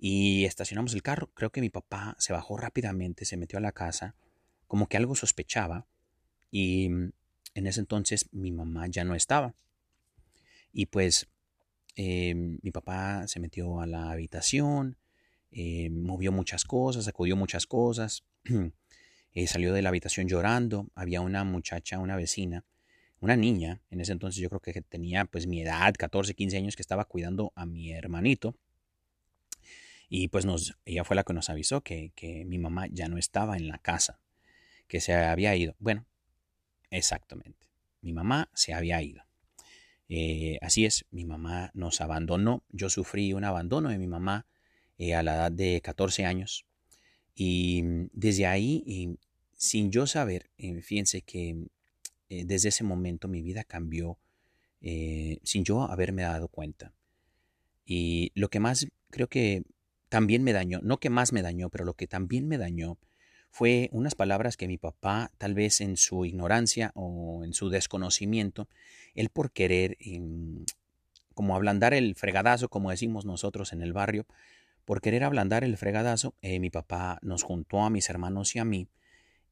y 0.00 0.46
estacionamos 0.46 0.94
el 0.94 1.02
carro. 1.02 1.30
Creo 1.34 1.50
que 1.50 1.60
mi 1.60 1.68
papá 1.68 2.16
se 2.18 2.32
bajó 2.32 2.56
rápidamente, 2.56 3.26
se 3.26 3.36
metió 3.36 3.58
a 3.58 3.62
la 3.62 3.72
casa, 3.72 4.14
como 4.66 4.88
que 4.88 4.96
algo 4.96 5.14
sospechaba. 5.14 5.86
Y 6.50 6.88
mm, 6.88 7.12
en 7.54 7.66
ese 7.66 7.80
entonces 7.80 8.28
mi 8.32 8.50
mamá 8.50 8.86
ya 8.88 9.04
no 9.04 9.14
estaba. 9.14 9.54
Y 10.72 10.86
pues 10.86 11.28
eh, 11.96 12.34
mi 12.34 12.70
papá 12.70 13.26
se 13.28 13.40
metió 13.40 13.80
a 13.80 13.86
la 13.86 14.10
habitación, 14.10 14.96
eh, 15.52 15.90
movió 15.90 16.32
muchas 16.32 16.64
cosas, 16.64 17.04
sacudió 17.04 17.36
muchas 17.36 17.66
cosas, 17.66 18.24
eh, 19.34 19.46
salió 19.46 19.72
de 19.72 19.82
la 19.82 19.88
habitación 19.88 20.28
llorando. 20.28 20.88
Había 20.94 21.20
una 21.20 21.44
muchacha, 21.44 21.98
una 21.98 22.16
vecina, 22.16 22.64
una 23.20 23.36
niña, 23.36 23.82
en 23.90 24.00
ese 24.00 24.12
entonces 24.12 24.40
yo 24.40 24.48
creo 24.48 24.60
que 24.60 24.80
tenía 24.82 25.24
pues 25.24 25.46
mi 25.46 25.60
edad, 25.62 25.94
14, 25.98 26.34
15 26.34 26.56
años, 26.56 26.76
que 26.76 26.82
estaba 26.82 27.04
cuidando 27.04 27.52
a 27.54 27.66
mi 27.66 27.92
hermanito. 27.92 28.54
Y 30.08 30.28
pues 30.28 30.44
nos, 30.44 30.76
ella 30.84 31.04
fue 31.04 31.14
la 31.14 31.22
que 31.22 31.32
nos 31.32 31.50
avisó 31.50 31.82
que, 31.82 32.12
mi 32.46 32.58
mamá 32.58 32.86
ya 32.90 33.08
no 33.08 33.16
estaba 33.16 33.56
en 33.56 33.68
la 33.68 33.78
casa, 33.78 34.20
que 34.88 35.00
se 35.00 35.14
había 35.14 35.54
ido. 35.54 35.76
Bueno, 35.78 36.04
exactamente. 36.90 37.68
Mi 38.00 38.12
mamá 38.12 38.50
se 38.54 38.72
había 38.72 39.00
ido. 39.02 39.24
Eh, 40.08 40.58
así 40.62 40.84
es, 40.84 41.04
mi 41.12 41.24
mamá 41.24 41.70
nos 41.74 42.00
abandonó. 42.00 42.64
Yo 42.70 42.90
sufrí 42.90 43.32
un 43.32 43.44
abandono 43.44 43.90
de 43.90 43.98
mi 43.98 44.08
mamá 44.08 44.46
eh, 45.00 45.14
a 45.14 45.22
la 45.22 45.34
edad 45.34 45.52
de 45.52 45.80
14 45.80 46.24
años. 46.26 46.66
Y 47.34 47.82
mm, 47.82 48.10
desde 48.12 48.46
ahí, 48.46 49.18
sin 49.54 49.90
yo 49.90 50.06
saber, 50.06 50.50
eh, 50.58 50.80
fíjense 50.82 51.22
que 51.22 51.56
desde 52.28 52.68
ese 52.68 52.84
momento 52.84 53.26
mi 53.26 53.42
vida 53.42 53.64
cambió 53.64 54.16
sin 54.80 55.64
yo 55.64 55.82
haberme 55.82 56.22
dado 56.22 56.46
cuenta. 56.46 56.92
Y 57.84 58.30
lo 58.36 58.50
que 58.50 58.60
más 58.60 58.86
creo 59.10 59.28
que 59.28 59.64
también 60.08 60.44
me 60.44 60.52
dañó, 60.52 60.80
no 60.82 60.98
que 60.98 61.10
más 61.10 61.32
me 61.32 61.42
dañó, 61.42 61.70
pero 61.70 61.84
lo 61.84 61.94
que 61.94 62.06
también 62.06 62.46
me 62.46 62.56
dañó 62.56 62.98
fue 63.50 63.88
unas 63.92 64.14
palabras 64.14 64.56
que 64.56 64.68
mi 64.68 64.78
papá, 64.78 65.30
tal 65.38 65.54
vez 65.54 65.80
en 65.80 65.96
su 65.96 66.24
ignorancia 66.24 66.92
o 66.94 67.42
en 67.44 67.52
su 67.52 67.68
desconocimiento, 67.68 68.68
él 69.14 69.28
por 69.28 69.50
querer 69.50 69.96
em, 70.00 70.64
como 71.34 71.56
ablandar 71.56 71.94
el 71.94 72.14
fregadazo, 72.14 72.68
como 72.68 72.90
decimos 72.90 73.24
nosotros 73.24 73.72
en 73.72 73.82
el 73.82 73.92
barrio, 73.92 74.26
por 74.84 75.00
querer 75.00 75.24
ablandar 75.24 75.64
el 75.64 75.76
fregadazo, 75.76 76.34
eh, 76.42 76.58
mi 76.60 76.70
papá 76.70 77.18
nos 77.22 77.42
juntó 77.42 77.82
a 77.82 77.90
mis 77.90 78.08
hermanos 78.10 78.54
y 78.56 78.58
a 78.58 78.64
mí 78.64 78.88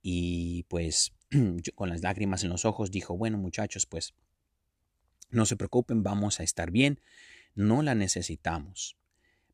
y 0.02 0.64
pues 0.64 1.12
con 1.74 1.88
las 1.88 2.02
lágrimas 2.02 2.44
en 2.44 2.50
los 2.50 2.64
ojos 2.64 2.90
dijo, 2.90 3.16
bueno 3.16 3.38
muchachos, 3.38 3.86
pues 3.86 4.14
no 5.30 5.44
se 5.46 5.56
preocupen, 5.56 6.02
vamos 6.02 6.40
a 6.40 6.42
estar 6.42 6.70
bien, 6.70 7.00
no 7.54 7.82
la 7.82 7.94
necesitamos 7.94 8.98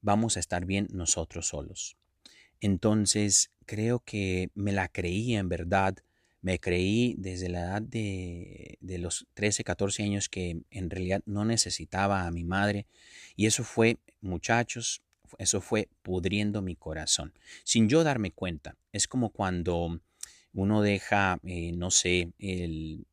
vamos 0.04 0.36
a 0.36 0.40
estar 0.40 0.66
bien 0.66 0.86
nosotros 0.92 1.48
solos. 1.48 1.96
Entonces, 2.60 3.50
creo 3.66 4.00
que 4.00 4.50
me 4.54 4.70
la 4.70 4.88
creí 4.88 5.34
en 5.34 5.48
verdad, 5.48 5.96
me 6.42 6.60
creí 6.60 7.14
desde 7.18 7.48
la 7.48 7.60
edad 7.60 7.82
de, 7.82 8.76
de, 8.80 8.98
los 8.98 9.26
13, 9.32 9.64
14 9.64 10.02
años 10.02 10.28
que 10.28 10.60
en 10.70 10.90
realidad 10.90 11.22
no 11.24 11.46
necesitaba 11.46 12.26
a 12.26 12.30
mi 12.30 12.44
madre. 12.44 12.86
Y 13.34 13.46
eso 13.46 13.64
fue, 13.64 13.96
muchachos, 14.20 15.02
eso 15.38 15.60
fue 15.60 15.88
pudriendo 16.02 16.62
mi 16.62 16.76
corazón, 16.76 17.32
sin 17.64 17.88
yo 17.88 18.04
darme 18.04 18.30
cuenta. 18.30 18.76
Es 18.92 19.08
como 19.08 19.30
cuando 19.30 20.00
uno 20.52 20.82
deja, 20.82 21.38
eh, 21.44 21.72
no 21.72 21.90
sé, 21.90 22.32
el, 22.38 23.06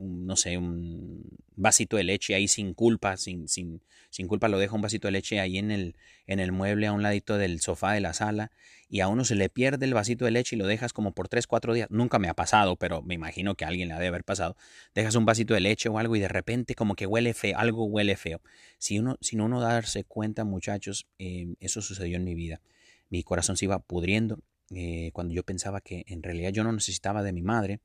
no 0.00 0.36
sé, 0.36 0.56
un 0.56 1.22
vasito 1.56 1.96
de 1.96 2.04
leche 2.04 2.34
ahí 2.34 2.48
sin 2.48 2.72
culpa, 2.72 3.16
sin, 3.16 3.48
sin, 3.48 3.82
sin 4.08 4.26
culpa 4.26 4.48
lo 4.48 4.58
deja 4.58 4.74
un 4.74 4.80
vasito 4.80 5.08
de 5.08 5.12
leche 5.12 5.40
ahí 5.40 5.58
en 5.58 5.70
el, 5.70 5.94
en 6.26 6.40
el 6.40 6.52
mueble 6.52 6.86
a 6.86 6.92
un 6.92 7.02
ladito 7.02 7.36
del 7.36 7.60
sofá 7.60 7.92
de 7.92 8.00
la 8.00 8.14
sala 8.14 8.50
y 8.88 9.00
a 9.00 9.08
uno 9.08 9.24
se 9.24 9.34
le 9.34 9.50
pierde 9.50 9.84
el 9.84 9.94
vasito 9.94 10.24
de 10.24 10.30
leche 10.30 10.56
y 10.56 10.58
lo 10.58 10.66
dejas 10.66 10.92
como 10.92 11.12
por 11.12 11.28
3, 11.28 11.46
4 11.46 11.74
días. 11.74 11.88
Nunca 11.90 12.18
me 12.18 12.28
ha 12.28 12.34
pasado, 12.34 12.76
pero 12.76 13.02
me 13.02 13.14
imagino 13.14 13.54
que 13.54 13.64
a 13.64 13.68
alguien 13.68 13.88
le 13.88 13.94
ha 13.94 13.98
de 13.98 14.06
haber 14.06 14.24
pasado. 14.24 14.56
Dejas 14.94 15.14
un 15.14 15.26
vasito 15.26 15.54
de 15.54 15.60
leche 15.60 15.88
o 15.88 15.98
algo 15.98 16.16
y 16.16 16.20
de 16.20 16.28
repente 16.28 16.74
como 16.74 16.94
que 16.94 17.06
huele 17.06 17.34
feo, 17.34 17.58
algo 17.58 17.84
huele 17.84 18.16
feo. 18.16 18.40
Si 18.78 18.98
uno, 18.98 19.18
sin 19.20 19.40
uno 19.40 19.60
darse 19.60 20.04
cuenta, 20.04 20.44
muchachos, 20.44 21.06
eh, 21.18 21.54
eso 21.60 21.82
sucedió 21.82 22.16
en 22.16 22.24
mi 22.24 22.34
vida. 22.34 22.62
Mi 23.10 23.22
corazón 23.22 23.56
se 23.56 23.66
iba 23.66 23.78
pudriendo 23.80 24.40
eh, 24.70 25.10
cuando 25.12 25.34
yo 25.34 25.42
pensaba 25.42 25.80
que 25.80 26.04
en 26.06 26.22
realidad 26.22 26.50
yo 26.50 26.64
no 26.64 26.72
necesitaba 26.72 27.22
de 27.22 27.32
mi 27.32 27.42
madre 27.42 27.80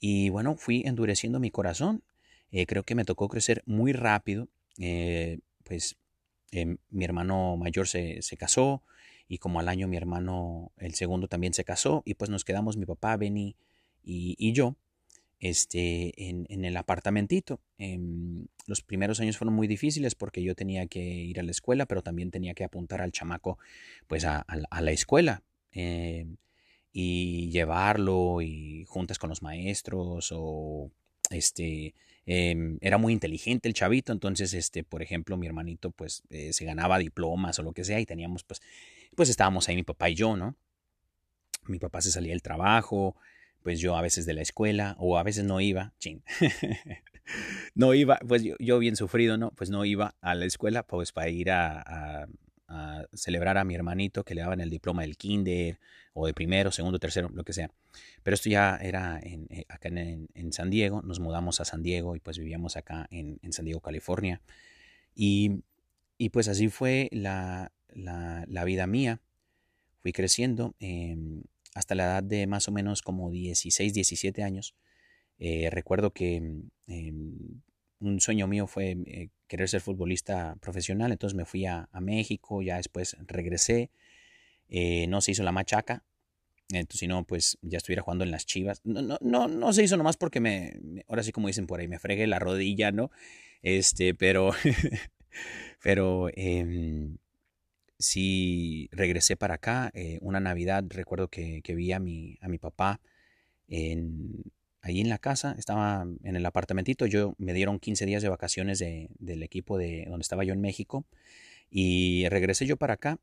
y 0.00 0.28
bueno, 0.28 0.56
fui 0.56 0.82
endureciendo 0.84 1.40
mi 1.40 1.50
corazón. 1.50 2.02
Eh, 2.50 2.66
creo 2.66 2.84
que 2.84 2.94
me 2.94 3.04
tocó 3.04 3.28
crecer 3.28 3.62
muy 3.66 3.92
rápido. 3.92 4.48
Eh, 4.78 5.40
pues 5.64 5.96
eh, 6.52 6.76
mi 6.90 7.04
hermano 7.04 7.56
mayor 7.56 7.88
se, 7.88 8.22
se, 8.22 8.36
casó 8.36 8.82
y 9.28 9.38
como 9.38 9.60
al 9.60 9.68
año 9.68 9.88
mi 9.88 9.96
hermano, 9.96 10.72
el 10.78 10.94
segundo, 10.94 11.28
también 11.28 11.54
se 11.54 11.64
casó 11.64 12.02
y 12.04 12.14
pues 12.14 12.30
nos 12.30 12.44
quedamos 12.44 12.76
mi 12.76 12.86
papá, 12.86 13.16
Benny 13.16 13.56
y, 14.02 14.36
y 14.38 14.52
yo 14.52 14.76
este, 15.40 16.28
en, 16.28 16.46
en 16.48 16.64
el 16.64 16.76
apartamentito. 16.76 17.60
Em, 17.78 18.46
los 18.66 18.82
primeros 18.82 19.20
años 19.20 19.36
fueron 19.36 19.54
muy 19.54 19.66
difíciles 19.66 20.14
porque 20.14 20.42
yo 20.42 20.54
tenía 20.54 20.86
que 20.86 21.00
ir 21.00 21.40
a 21.40 21.42
la 21.42 21.50
escuela, 21.50 21.86
pero 21.86 22.02
también 22.02 22.30
tenía 22.30 22.54
que 22.54 22.64
apuntar 22.64 23.00
al 23.00 23.12
chamaco 23.12 23.58
pues 24.06 24.24
a, 24.24 24.40
a 24.40 24.80
la 24.80 24.90
escuela. 24.92 25.42
Y 26.94 27.50
llevarlo 27.50 28.40
y 28.40 28.84
juntas 28.86 29.18
con 29.18 29.28
los 29.28 29.42
maestros 29.42 30.30
o 30.32 30.90
este 31.30 31.94
em, 32.24 32.78
era 32.80 32.96
muy 32.96 33.12
inteligente 33.12 33.66
el 33.68 33.74
chavito 33.74 34.12
entonces 34.12 34.54
este 34.54 34.84
por 34.84 35.02
ejemplo 35.02 35.36
mi 35.36 35.46
hermanito 35.46 35.90
pues 35.90 36.22
eh, 36.30 36.52
se 36.52 36.64
ganaba 36.64 36.98
diplomas 36.98 37.58
o 37.58 37.62
lo 37.62 37.72
que 37.72 37.82
sea 37.82 37.98
y 37.98 38.06
teníamos 38.06 38.44
pues 38.44 38.60
pues 39.16 39.30
estábamos 39.30 39.68
ahí 39.68 39.74
mi 39.74 39.82
papá 39.82 40.10
y 40.10 40.14
yo 40.14 40.36
no 40.36 40.54
mi 41.66 41.78
papá 41.78 42.02
se 42.02 42.12
salía 42.12 42.32
del 42.32 42.42
trabajo 42.42 43.16
pues 43.64 43.80
yo 43.80 43.96
a 43.96 44.02
veces 44.02 44.26
de 44.26 44.34
la 44.34 44.42
escuela 44.42 44.94
o 44.98 45.16
a 45.16 45.22
veces 45.22 45.42
no 45.44 45.58
iba, 45.58 45.94
ching. 45.98 46.22
no 47.74 47.94
iba, 47.94 48.18
pues 48.28 48.42
yo, 48.42 48.78
bien 48.78 48.94
sufrido, 48.94 49.38
¿no? 49.38 49.52
Pues 49.52 49.70
no 49.70 49.86
iba 49.86 50.14
a 50.20 50.34
la 50.34 50.44
escuela 50.44 50.86
pues 50.86 51.12
para 51.12 51.30
ir 51.30 51.50
a, 51.50 52.28
celebrar 53.14 53.56
a 53.56 53.64
mi 53.64 53.74
hermanito 53.74 54.24
que 54.24 54.34
le 54.34 54.40
daban 54.40 54.60
el 54.60 54.68
diploma 54.68 55.02
del 55.02 55.16
kinder 55.16 55.78
o 56.14 56.26
de 56.26 56.34
primero, 56.34 56.72
segundo, 56.72 56.98
tercero, 56.98 57.28
lo 57.28 57.44
que 57.44 57.52
sea. 57.52 57.70
Pero 58.22 58.34
esto 58.34 58.48
ya 58.48 58.76
era 58.76 59.20
en, 59.22 59.46
eh, 59.50 59.66
acá 59.68 59.88
en, 59.88 60.52
San 60.52 60.70
Diego, 60.70 61.02
nos 61.02 61.20
mudamos 61.20 61.60
a 61.60 61.64
San 61.64 61.82
Diego 61.82 62.16
y 62.16 62.20
pues 62.20 62.38
vivíamos 62.38 62.76
acá 62.76 63.06
en, 63.10 63.38
San 63.52 63.64
Diego, 63.64 63.80
California. 63.80 64.40
Y, 65.14 65.62
pues 66.32 66.48
así 66.48 66.68
fue 66.68 67.08
la, 67.12 67.72
la, 67.92 68.64
vida 68.64 68.86
mía. 68.86 69.20
Fui 70.00 70.12
creciendo 70.12 70.74
em, 70.80 71.42
hasta 71.74 71.94
la 71.94 72.04
edad 72.04 72.22
de 72.22 72.46
más 72.46 72.68
o 72.68 72.72
menos 72.72 73.02
como 73.02 73.30
16, 73.30 73.92
17 73.92 74.42
años. 74.42 74.74
Eh, 75.38 75.68
recuerdo 75.70 76.12
que 76.12 76.36
em, 76.86 77.60
un 78.00 78.20
sueño 78.20 78.46
mío 78.46 78.66
fue 78.66 78.96
eh, 79.06 79.30
querer 79.46 79.68
ser 79.68 79.80
futbolista 79.80 80.56
profesional, 80.60 81.12
entonces 81.12 81.36
me 81.36 81.44
fui 81.44 81.66
a, 81.66 81.88
México, 82.00 82.62
ya 82.62 82.76
después 82.76 83.16
regresé, 83.26 83.90
eh, 84.68 85.06
no 85.08 85.20
se 85.20 85.32
hizo 85.32 85.42
la 85.42 85.52
machaca, 85.52 86.04
entonces 86.70 87.00
si 87.00 87.06
no, 87.06 87.24
pues 87.24 87.58
ya 87.62 87.78
estuviera 87.78 88.02
jugando 88.02 88.24
en 88.24 88.30
las 88.30 88.46
chivas. 88.46 88.80
No, 88.84 89.02
no, 89.02 89.18
no, 89.20 89.48
no 89.48 89.72
se 89.72 89.82
hizo 89.82 89.96
nomás 89.96 90.16
porque 90.16 90.40
me, 90.40 90.80
ahora 91.08 91.22
sí 91.22 91.32
como 91.32 91.48
dicen 91.48 91.66
por 91.66 91.80
ahí, 91.80 91.88
me 91.88 91.98
fregué 91.98 92.26
la 92.26 92.38
rodilla, 92.38 92.90
¿no? 92.90 93.10
Este, 93.62 94.14
pero, 94.14 94.52
pero 95.82 96.28
em, 96.34 97.18
sí 97.98 98.88
regresé 98.92 99.36
para 99.36 99.54
acá. 99.54 99.92
una 100.20 100.40
Navidad 100.40 100.84
recuerdo 100.88 101.28
que, 101.28 101.62
que, 101.62 101.74
vi 101.74 101.92
a 101.92 102.00
mi, 102.00 102.38
a 102.40 102.48
mi 102.48 102.58
papá 102.58 103.00
en, 103.68 104.44
ahí 104.84 105.00
en 105.00 105.08
la 105.08 105.18
casa, 105.18 105.54
estaba 105.58 106.06
en 106.22 106.36
el 106.36 106.44
apartamentito, 106.44 107.06
yo 107.06 107.34
me 107.38 107.54
dieron 107.54 107.78
15 107.78 108.04
días 108.04 108.22
de 108.22 108.28
vacaciones 108.28 108.78
del 108.78 109.42
equipo 109.42 109.78
de 109.78 110.04
donde 110.08 110.22
estaba 110.22 110.44
yo 110.44 110.52
en 110.52 110.60
México 110.60 111.06
y 111.70 112.28
regresé 112.28 112.66
yo 112.66 112.76
para 112.76 112.94
acá 112.94 113.18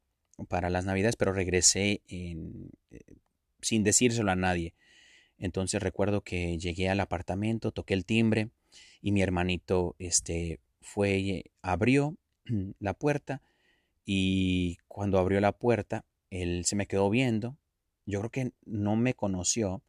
para 0.48 0.70
las 0.70 0.86
navidades, 0.86 1.16
pero 1.16 1.34
regresé 1.34 2.02
eh, 2.08 2.36
sin 3.62 3.84
decírselo 3.84 4.32
a 4.32 4.36
nadie. 4.36 4.74
Entonces 5.38 5.82
recuerdo 5.82 6.22
que 6.22 6.58
llegué 6.58 6.90
al 6.90 7.00
apartamento, 7.00 7.72
toqué 7.72 7.94
el 7.94 8.06
timbre 8.06 8.52
y 9.02 9.12
mi 9.12 9.22
hermanito 9.22 9.96
este, 9.98 10.60
fue, 10.82 11.46
abrió 11.62 12.16
la 12.80 12.94
puerta 12.94 13.42
y 14.06 14.78
cuando 14.88 15.20
abrió 15.20 15.40
la 15.42 15.52
puerta, 15.52 16.06
él 16.30 16.66
se 16.66 16.76
me 16.76 16.88
quedó 16.88 17.10
viendo. 17.10 17.58
Yo 18.06 18.20
creo 18.20 18.32
que 18.32 18.52
no 18.66 18.96
me 18.96 19.14
conoció 19.14 19.84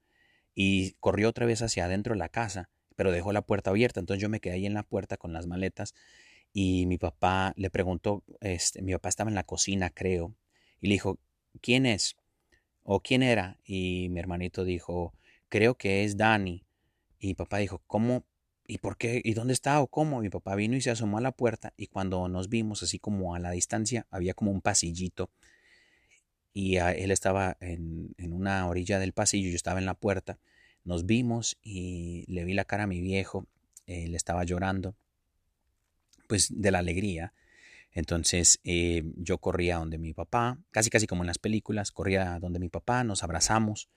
y 0.55 0.93
corrió 1.01 1.29
otra 1.29 1.47
vez 1.47 1.63
hacia 1.63 1.87
adentro 1.87 2.15
de 2.15 2.19
la 2.19 2.29
casa, 2.29 2.71
pero 2.97 3.11
dejó 3.11 3.33
la 3.33 3.43
puerta 3.43 3.71
abierta. 3.71 4.01
Entonces 4.01 4.23
yo 4.23 4.29
me 4.29 4.41
quedé 4.41 4.55
ahí 4.55 4.67
en 4.67 4.75
la 4.75 4.83
puerta 4.83 5.17
con 5.17 5.33
las 5.33 5.47
maletas 5.47 5.95
y 6.53 6.87
mi 6.87 6.99
papá 6.99 7.53
le 7.57 7.71
preguntó, 7.71 8.25
este, 8.41 8.83
mi 8.83 8.93
papá 8.93 9.09
estaba 9.09 9.31
en 9.31 9.35
la 9.35 9.45
cocina, 9.45 9.91
creo, 9.91 10.35
y 10.83 10.89
le 10.89 10.95
dijo, 10.95 11.19
¿quién 11.63 11.87
es? 11.87 12.17
¿O 12.83 13.01
quién 13.01 13.23
era? 13.23 13.59
Y 13.65 14.09
mi 14.11 14.21
hermanito 14.21 14.65
dijo, 14.65 15.15
creo 15.49 15.77
que 15.77 16.05
es 16.05 16.19
Dani. 16.19 16.67
Y 17.19 17.35
papá 17.35 17.59
dijo, 17.59 17.81
¿cómo? 17.87 18.27
¿Y 18.67 18.79
por 18.79 18.99
qué? 18.99 19.23
¿Y 19.25 19.33
dónde 19.33 19.55
está 19.55 19.81
o 19.81 19.87
cómo? 19.87 20.21
Mi 20.21 20.29
papá 20.29 20.55
vino 20.57 20.77
y 20.77 20.83
se 20.83 20.91
asomó 20.91 21.19
a 21.19 21.23
la 21.23 21.33
puerta 21.33 21.73
y 21.77 21.87
cuando 21.87 22.29
nos 22.29 22.49
vimos 22.49 22.83
así 22.83 22.99
como 22.99 23.35
a 23.35 23.39
la 23.39 23.53
distancia 23.53 24.07
había 24.11 24.35
como 24.35 24.51
un 24.51 24.61
pasillito 24.61 25.31
y 26.55 26.77
él 26.77 27.11
estaba 27.11 27.57
en, 27.61 28.15
una 28.19 28.67
orilla 28.67 28.99
del 28.99 29.13
pasillo, 29.13 29.49
yo 29.49 29.57
estaba 29.57 29.79
en 29.79 29.87
la 29.87 29.95
puerta, 29.95 30.39
nos 30.85 31.07
vimos 31.07 31.59
y 31.63 32.25
le 32.29 32.45
vi 32.45 32.55
la 32.55 32.65
cara 32.65 32.85
a 32.85 32.87
mi 32.87 33.01
viejo, 33.01 33.47
él 33.87 34.15
estaba 34.15 34.45
llorando, 34.45 34.95
pues 36.29 36.49
de 36.51 36.71
la 36.71 36.81
alegría. 36.81 37.33
Entonces 37.93 38.61
eh, 38.65 39.03
yo 39.17 39.39
corría 39.39 39.77
donde 39.77 39.99
mi 39.99 40.15
papá, 40.15 40.59
casi 40.71 40.91
casi 40.91 41.07
como 41.07 41.23
en 41.23 41.27
las 41.27 41.39
películas, 41.39 41.93
corría 41.93 42.39
donde 42.41 42.59
mi 42.59 42.69
papá, 42.69 43.05
nos 43.05 43.23
abrazamos, 43.23 43.89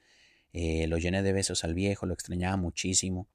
eh, 0.53 0.87
lo 0.87 0.97
llené 0.97 1.23
de 1.23 1.33
besos 1.33 1.63
al 1.63 1.73
viejo, 1.73 2.05
lo 2.05 2.13
extrañaba 2.13 2.57
muchísimo. 2.57 3.27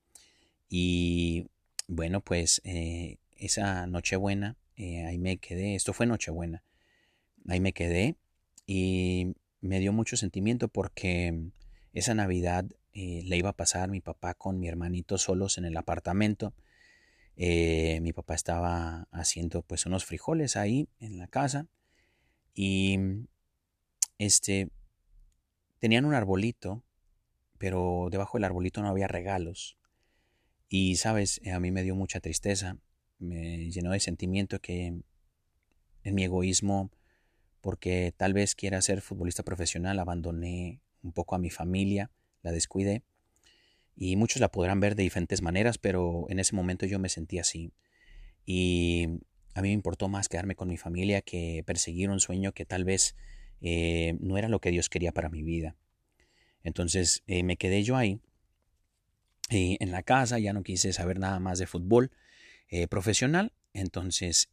Y 0.68 1.48
bueno, 1.88 2.20
pues 2.20 2.60
eh, 2.64 3.18
esa 3.36 3.86
Nochebuena, 3.86 4.56
ahí 4.76 5.18
me 5.18 5.38
quedé, 5.38 5.74
esto 5.74 5.92
fue 5.92 6.06
Nochebuena, 6.06 6.62
ahí 7.48 7.60
me 7.60 7.72
quedé 7.72 8.16
y 8.66 9.34
me 9.60 9.78
dio 9.80 9.92
mucho 9.92 10.16
sentimiento 10.16 10.68
porque 10.68 11.50
esa 11.92 12.14
Navidad 12.14 12.66
eh, 12.92 13.22
le 13.24 13.36
iba 13.36 13.50
a 13.50 13.56
pasar 13.56 13.90
mi 13.90 14.00
papá 14.00 14.34
con 14.34 14.58
mi 14.58 14.68
hermanito 14.68 15.18
solos 15.18 15.58
en 15.58 15.64
el 15.64 15.76
apartamento. 15.76 16.54
Eh, 17.42 18.00
mi 18.02 18.12
papá 18.12 18.34
estaba 18.34 19.08
haciendo 19.12 19.62
pues 19.62 19.86
unos 19.86 20.04
frijoles 20.04 20.58
ahí 20.58 20.90
en 20.98 21.16
la 21.16 21.26
casa 21.26 21.68
y 22.52 22.98
este 24.18 24.68
tenían 25.78 26.04
un 26.04 26.12
arbolito, 26.12 26.84
pero 27.56 28.08
debajo 28.10 28.36
del 28.36 28.44
arbolito 28.44 28.82
no 28.82 28.88
había 28.88 29.08
regalos. 29.08 29.78
Y 30.68 30.96
sabes, 30.96 31.40
a 31.50 31.58
mí 31.60 31.70
me 31.70 31.82
dio 31.82 31.94
mucha 31.94 32.20
tristeza, 32.20 32.76
me 33.18 33.70
llenó 33.70 33.92
de 33.92 34.00
sentimiento 34.00 34.58
que 34.58 35.00
en 36.02 36.14
mi 36.14 36.24
egoísmo 36.24 36.90
porque 37.62 38.12
tal 38.14 38.34
vez 38.34 38.54
quiera 38.54 38.82
ser 38.82 39.00
futbolista 39.00 39.44
profesional, 39.44 39.98
abandoné 39.98 40.82
un 41.02 41.12
poco 41.12 41.36
a 41.36 41.38
mi 41.38 41.48
familia, 41.48 42.10
la 42.42 42.52
descuidé. 42.52 43.02
Y 44.02 44.16
muchos 44.16 44.40
la 44.40 44.50
podrán 44.50 44.80
ver 44.80 44.96
de 44.96 45.02
diferentes 45.02 45.42
maneras, 45.42 45.76
pero 45.76 46.24
en 46.30 46.38
ese 46.38 46.56
momento 46.56 46.86
yo 46.86 46.98
me 46.98 47.10
sentí 47.10 47.38
así. 47.38 47.74
Y 48.46 49.20
a 49.52 49.60
mí 49.60 49.68
me 49.68 49.74
importó 49.74 50.08
más 50.08 50.30
quedarme 50.30 50.56
con 50.56 50.68
mi 50.68 50.78
familia 50.78 51.20
que 51.20 51.62
perseguir 51.66 52.08
un 52.08 52.18
sueño 52.18 52.52
que 52.52 52.64
tal 52.64 52.84
vez 52.84 53.14
eh, 53.60 54.16
no 54.18 54.38
era 54.38 54.48
lo 54.48 54.58
que 54.58 54.70
Dios 54.70 54.88
quería 54.88 55.12
para 55.12 55.28
mi 55.28 55.42
vida. 55.42 55.76
Entonces 56.64 57.22
eh, 57.26 57.42
me 57.42 57.58
quedé 57.58 57.82
yo 57.82 57.98
ahí, 57.98 58.22
eh, 59.50 59.76
en 59.80 59.92
la 59.92 60.02
casa, 60.02 60.38
ya 60.38 60.54
no 60.54 60.62
quise 60.62 60.94
saber 60.94 61.18
nada 61.18 61.38
más 61.38 61.58
de 61.58 61.66
fútbol 61.66 62.10
profesional. 62.88 63.52
Entonces 63.74 64.48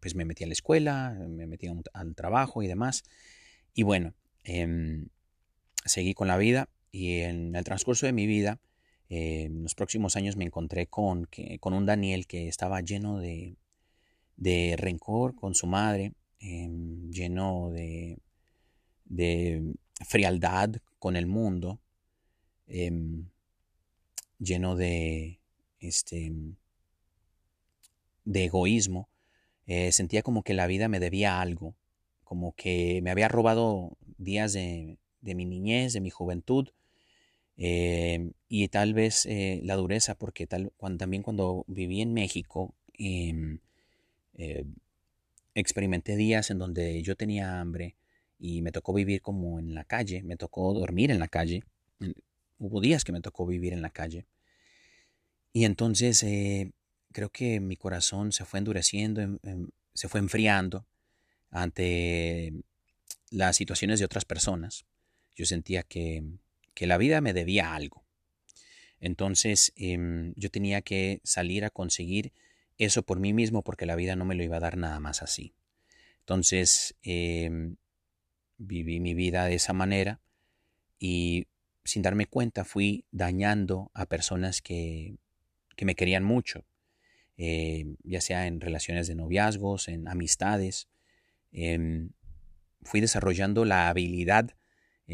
pues 0.00 0.16
me 0.16 0.24
metí 0.24 0.42
a 0.42 0.48
la 0.48 0.52
escuela, 0.52 1.16
me 1.28 1.46
metí 1.46 1.68
al 1.92 2.14
trabajo 2.16 2.64
y 2.64 2.66
demás. 2.66 3.04
Y 3.72 3.84
bueno, 3.84 4.14
em, 4.42 5.10
seguí 5.84 6.12
con 6.12 6.26
la 6.26 6.38
vida 6.38 6.68
y 6.92 7.20
en 7.20 7.56
el 7.56 7.64
transcurso 7.64 8.06
de 8.06 8.12
mi 8.12 8.26
vida, 8.26 8.60
eh, 9.08 9.44
en 9.44 9.62
los 9.62 9.74
próximos 9.74 10.16
años 10.16 10.36
me 10.36 10.44
encontré 10.44 10.86
con, 10.86 11.28
con 11.60 11.74
un 11.74 11.86
Daniel 11.86 12.26
que 12.26 12.48
estaba 12.48 12.80
lleno 12.80 13.18
de, 13.18 13.56
de 14.36 14.76
rencor 14.78 15.34
con 15.34 15.54
su 15.54 15.66
madre, 15.66 16.12
em, 16.40 17.10
lleno 17.10 17.70
de, 17.70 18.18
de, 19.06 19.74
frialdad 20.06 20.76
con 20.98 21.16
el 21.16 21.26
mundo, 21.26 21.80
em, 22.66 23.26
lleno 24.38 24.76
de, 24.76 25.38
este, 25.80 26.32
de 28.24 28.44
egoísmo 28.44 29.08
eh, 29.66 29.92
sentía 29.92 30.22
como 30.22 30.42
que 30.42 30.54
la 30.54 30.66
vida 30.66 30.88
me 30.88 31.00
debía 31.00 31.40
algo, 31.40 31.74
como 32.24 32.54
que 32.54 33.00
me 33.02 33.10
había 33.10 33.28
robado 33.28 33.96
días 34.18 34.52
de, 34.52 34.98
mi 35.20 35.44
niñez, 35.44 35.92
de 35.92 36.00
mi 36.00 36.10
juventud, 36.10 36.68
eh, 37.64 38.32
y 38.48 38.66
tal 38.66 38.92
vez 38.92 39.24
eh, 39.24 39.60
la 39.62 39.76
dureza, 39.76 40.16
porque 40.16 40.48
tal, 40.48 40.72
cuando, 40.76 40.98
también 40.98 41.22
cuando 41.22 41.64
viví 41.68 42.00
en 42.00 42.12
México, 42.12 42.74
em, 42.94 43.60
experimenté 45.54 46.16
días 46.16 46.50
en 46.50 46.58
donde 46.58 47.02
yo 47.02 47.14
tenía 47.14 47.60
hambre 47.60 47.94
y 48.40 48.62
me 48.62 48.72
tocó 48.72 48.92
vivir 48.92 49.22
como 49.22 49.60
en 49.60 49.74
la 49.76 49.84
calle, 49.84 50.24
me 50.24 50.36
tocó 50.36 50.74
dormir 50.74 51.12
en 51.12 51.20
la 51.20 51.28
calle, 51.28 51.62
hubo 52.58 52.80
días 52.80 53.04
que 53.04 53.12
me 53.12 53.20
tocó 53.20 53.46
vivir 53.46 53.72
en 53.72 53.82
la 53.82 53.90
calle. 53.90 54.26
Y 55.52 55.64
entonces 55.64 56.24
creo 57.12 57.30
que 57.30 57.60
mi 57.60 57.76
corazón 57.76 58.32
se 58.32 58.44
fue 58.44 58.58
endureciendo, 58.58 59.20
em, 59.20 59.38
em, 59.44 59.68
se 59.94 60.08
fue 60.08 60.18
enfriando 60.18 60.84
ante 61.50 62.54
las 63.30 63.54
situaciones 63.56 64.00
de 64.00 64.06
otras 64.06 64.24
personas. 64.24 64.84
Yo 65.36 65.46
sentía 65.46 65.84
que, 65.84 66.24
la 66.80 66.98
vida 66.98 67.20
me 67.20 67.32
debía 67.32 67.74
algo. 67.74 68.04
Entonces 69.00 69.72
em, 69.76 70.32
yo 70.36 70.50
tenía 70.50 70.82
que 70.82 71.20
salir 71.24 71.64
a 71.64 71.70
conseguir 71.70 72.32
eso 72.78 73.02
por 73.02 73.20
mí 73.20 73.32
mismo 73.32 73.62
porque 73.62 73.86
la 73.86 73.96
vida 73.96 74.16
no 74.16 74.24
me 74.24 74.34
lo 74.34 74.42
iba 74.42 74.56
a 74.56 74.60
dar 74.60 74.76
nada 74.76 75.00
más 75.00 75.22
así. 75.22 75.54
Entonces 76.20 76.94
viví 78.58 79.00
mi 79.00 79.14
vida 79.14 79.46
de 79.46 79.54
esa 79.54 79.72
manera 79.72 80.20
y 80.98 81.46
sin 81.84 82.02
darme 82.02 82.26
cuenta 82.26 82.64
fui 82.64 83.04
dañando 83.10 83.90
a 83.92 84.06
personas 84.06 84.62
que, 84.62 85.16
que 85.76 85.84
me 85.84 85.94
querían 85.94 86.22
mucho, 86.22 86.64
eh, 87.36 87.96
ya 88.04 88.20
sea 88.20 88.46
en 88.46 88.60
relaciones 88.60 89.08
de 89.08 89.14
noviazgos, 89.14 89.88
en 89.88 90.06
amistades. 90.08 90.88
Em, 91.50 92.10
fui 92.82 93.00
desarrollando 93.00 93.64
la 93.64 93.88
habilidad 93.88 94.54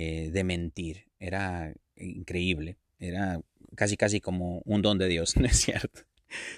eh, 0.01 0.31
de 0.31 0.45
mentir. 0.45 1.07
Era, 1.19 1.75
increíble. 1.97 2.79
Era 3.01 3.41
casi, 3.75 3.97
casi 3.97 4.21
como 4.21 4.63
un 4.65 4.81
don 4.81 4.97
de 4.97 5.09
Dios, 5.09 5.37
¿no 5.37 5.47
es 5.47 5.57
cierto? 5.57 6.03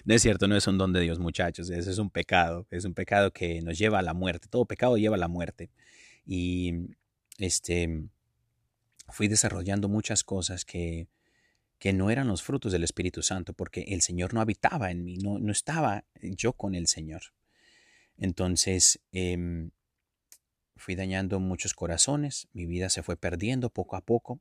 No 0.04 0.14
es 0.14 0.20
cierto, 0.20 0.46
no 0.46 0.56
es 0.56 0.66
un 0.66 0.76
don 0.76 0.92
de 0.92 1.00
Dios, 1.00 1.18
muchachos. 1.18 1.70
Eso 1.70 1.90
es 1.90 1.96
un 1.96 2.10
pecado. 2.10 2.66
Es 2.70 2.84
un 2.84 2.92
pecado 2.92 3.32
que 3.32 3.62
nos 3.62 3.78
lleva 3.78 4.00
a 4.00 4.02
la 4.02 4.12
muerte. 4.12 4.48
Todo 4.50 4.66
pecado 4.66 4.98
lleva 4.98 5.16
a 5.16 5.18
la 5.18 5.28
muerte. 5.28 5.70
Y 6.26 6.74
este 7.38 8.10
fui 9.08 9.26
desarrollando 9.26 9.88
muchas 9.88 10.22
cosas 10.22 10.66
que, 10.66 11.08
que 11.78 11.94
no 11.94 12.10
eran 12.10 12.28
los 12.28 12.42
frutos 12.42 12.72
del 12.72 12.84
Espíritu 12.84 13.22
Santo, 13.22 13.54
porque 13.54 13.86
el 13.88 14.02
Señor 14.02 14.34
no 14.34 14.42
habitaba 14.42 14.90
en 14.90 15.02
mí, 15.02 15.16
no, 15.16 15.38
no 15.38 15.50
estaba 15.50 16.04
yo 16.20 16.52
con 16.52 16.74
el 16.74 16.88
Señor. 16.88 17.22
Entonces 18.18 19.00
em, 19.12 19.70
fui 20.80 20.96
dañando 20.96 21.38
muchos 21.38 21.74
corazones, 21.74 22.48
mi 22.52 22.66
vida 22.66 22.88
se 22.88 23.02
fue 23.02 23.16
perdiendo 23.16 23.70
poco 23.70 23.96
a 23.96 24.00
poco, 24.00 24.40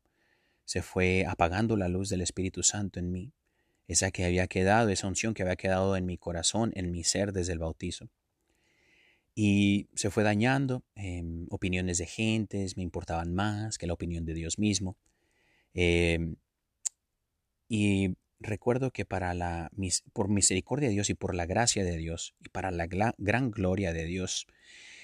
se 0.65 0.81
fue 0.81 1.25
apagando 1.27 1.77
la 1.77 1.87
luz 1.87 2.09
del 2.09 2.21
Espíritu 2.21 2.63
Santo 2.63 2.99
en 2.99 3.11
mí, 3.11 3.31
esa 3.87 4.11
que 4.11 4.25
había 4.25 4.47
quedado, 4.47 4.89
esa 4.89 5.07
unción 5.07 5.33
que 5.33 5.43
había 5.43 5.55
quedado 5.55 5.95
en 5.95 6.05
mi 6.05 6.17
corazón, 6.17 6.71
en 6.75 6.91
mi 6.91 7.03
ser 7.03 7.33
desde 7.33 7.53
el 7.53 7.59
bautizo. 7.59 8.09
Y 9.35 9.87
se 9.95 10.09
fue 10.09 10.23
dañando, 10.23 10.83
em, 10.95 11.47
opiniones 11.49 11.97
de 11.97 12.05
gentes 12.05 12.77
me 12.77 12.83
importaban 12.83 13.33
más 13.33 13.77
que 13.77 13.87
la 13.87 13.93
opinión 13.93 14.25
de 14.25 14.33
Dios 14.33 14.59
mismo. 14.59 14.97
Em, 15.73 16.35
y 17.67 18.15
recuerdo 18.39 18.91
que 18.91 19.05
para 19.05 19.33
la, 19.33 19.71
por 20.13 20.29
misericordia 20.29 20.89
de 20.89 20.93
Dios 20.93 21.09
y 21.09 21.13
por 21.13 21.35
la 21.35 21.45
gracia 21.45 21.83
de 21.83 21.97
Dios 21.97 22.35
y 22.43 22.49
para 22.49 22.71
la 22.71 22.87
gran 22.87 23.51
gloria 23.51 23.93
de 23.93 24.05
Dios, 24.05 24.47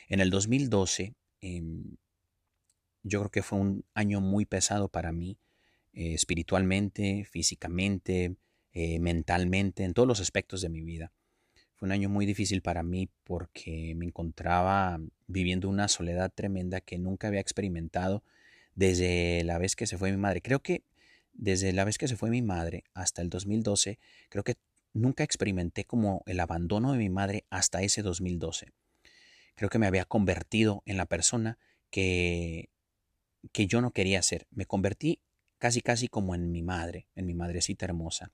en 0.10 0.19
el 0.19 0.30
2012, 0.30 1.13
em, 1.45 1.97
yo 3.03 3.19
creo 3.19 3.31
que 3.31 3.43
fue 3.43 3.60
un 3.60 3.86
año 3.93 4.19
muy 4.19 4.45
pesado 4.45 4.88
para 4.89 5.12
mí, 5.12 5.38
eh, 5.93 6.13
espiritualmente, 6.13 7.23
físicamente, 7.25 8.36
eh, 8.73 8.99
mentalmente, 8.99 9.84
en 9.84 9.93
todos 9.93 10.08
los 10.08 10.19
aspectos 10.19 10.62
de 10.62 10.69
mi 10.69 10.81
vida. 10.81 11.12
Fue 11.75 11.88
un 11.88 11.91
año 11.91 12.10
muy 12.10 12.25
difícil 12.25 12.62
para 12.62 12.84
mí 12.84 13.10
porque 13.23 13.93
me 13.95 14.05
encontraba 14.05 14.99
viviendo 15.27 15.69
una 15.69 15.88
soledad 15.88 16.31
tremenda 16.34 16.81
que 16.81 16.97
nunca 16.97 17.27
había 17.27 17.41
experimentado 17.41 18.23
desde 18.75 19.43
la 19.43 19.58
vez 19.58 19.75
que 19.75 19.88
se 19.88 19.97
fue 19.97 20.12
mi 20.12 20.17
madre. 20.17 20.41
Creo 20.41 20.62
que 20.62 20.84
desde 21.34 21.73
la 21.73 21.84
vez 21.84 21.97
que 21.97 22.08
se 22.08 22.15
fue 22.15 22.29
mi 22.29 22.41
madre 22.41 22.86
hasta 22.93 23.21
el 23.21 23.29
2012, 23.29 23.99
creo 24.29 24.43
que 24.43 24.55
nunca 24.93 25.23
experimenté 25.23 25.86
como 25.86 26.23
el 26.25 26.39
abandono 26.39 26.93
de 26.93 26.97
mi 26.97 27.10
madre 27.10 27.45
hasta 27.49 27.84
ese 27.84 28.01
2012. 28.01 28.71
Creo 29.56 29.70
que 29.70 29.80
me 29.80 29.88
había 29.88 30.06
convertido 30.06 30.84
en 30.86 30.98
la 30.98 31.06
persona 31.06 31.58
que, 31.89 32.70
que 33.52 33.68
yo 33.68 33.82
no 33.82 33.91
quería 33.91 34.22
ser. 34.22 34.48
Me 34.52 34.65
convertí 34.65 35.20
casi 35.58 35.82
casi 35.82 36.08
como 36.08 36.36
en 36.36 36.52
mi 36.52 36.62
madre, 36.62 37.08
en 37.15 37.26
mi 37.26 37.34
madrecita 37.34 37.86
hermosa. 37.86 38.32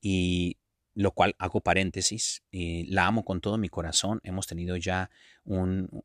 Y 0.00 0.58
lo 0.94 1.12
cual 1.12 1.34
hago 1.38 1.60
paréntesis, 1.60 2.42
eh, 2.52 2.84
la 2.88 3.06
amo 3.06 3.24
con 3.24 3.40
todo 3.40 3.58
mi 3.58 3.68
corazón, 3.68 4.20
hemos 4.24 4.46
tenido 4.46 4.76
ya 4.76 5.10
un, 5.44 6.04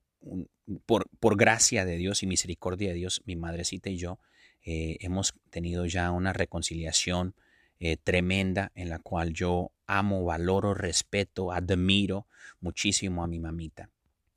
por, 0.86 1.10
por, 1.20 1.38
gracia 1.38 1.86
de 1.86 1.96
Dios 1.96 2.24
y 2.24 2.28
misericordia 2.28 2.90
de 2.90 2.96
Dios, 2.96 3.22
mi 3.26 3.38
madrecita 3.38 3.90
y 3.90 3.98
yo, 3.98 4.20
eh, 4.64 4.98
hemos 5.00 5.34
tenido 5.50 5.86
ya 5.86 6.12
una 6.12 6.34
reconciliación 6.34 7.36
eh, 7.80 7.98
tremenda 7.98 8.72
en 8.76 8.90
la 8.90 9.00
cual 9.00 9.34
yo 9.34 9.72
amo, 9.88 10.26
valoro, 10.26 10.74
respeto, 10.74 11.52
admiro 11.52 12.28
muchísimo 12.60 13.24
a 13.24 13.28
mi 13.28 13.40
mamita. 13.40 13.90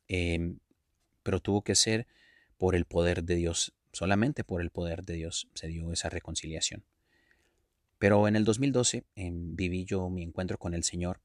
Em, 0.08 0.58
pero 1.22 1.40
tuvo 1.40 1.62
que 1.62 1.74
ser 1.74 2.06
por 2.58 2.74
el 2.74 2.84
poder 2.84 3.24
de 3.24 3.36
Dios, 3.36 3.74
solamente 3.92 4.44
por 4.44 4.60
el 4.60 4.70
poder 4.70 5.04
de 5.04 5.14
Dios 5.14 5.48
se 5.54 5.68
dio 5.68 5.92
esa 5.92 6.08
reconciliación. 6.08 6.84
Pero 7.98 8.28
en 8.28 8.36
el 8.36 8.44
2012 8.44 9.04
em, 9.16 9.56
viví 9.56 9.84
yo 9.84 10.10
mi 10.10 10.22
encuentro 10.22 10.58
con 10.58 10.74
el 10.74 10.84
Señor 10.84 11.20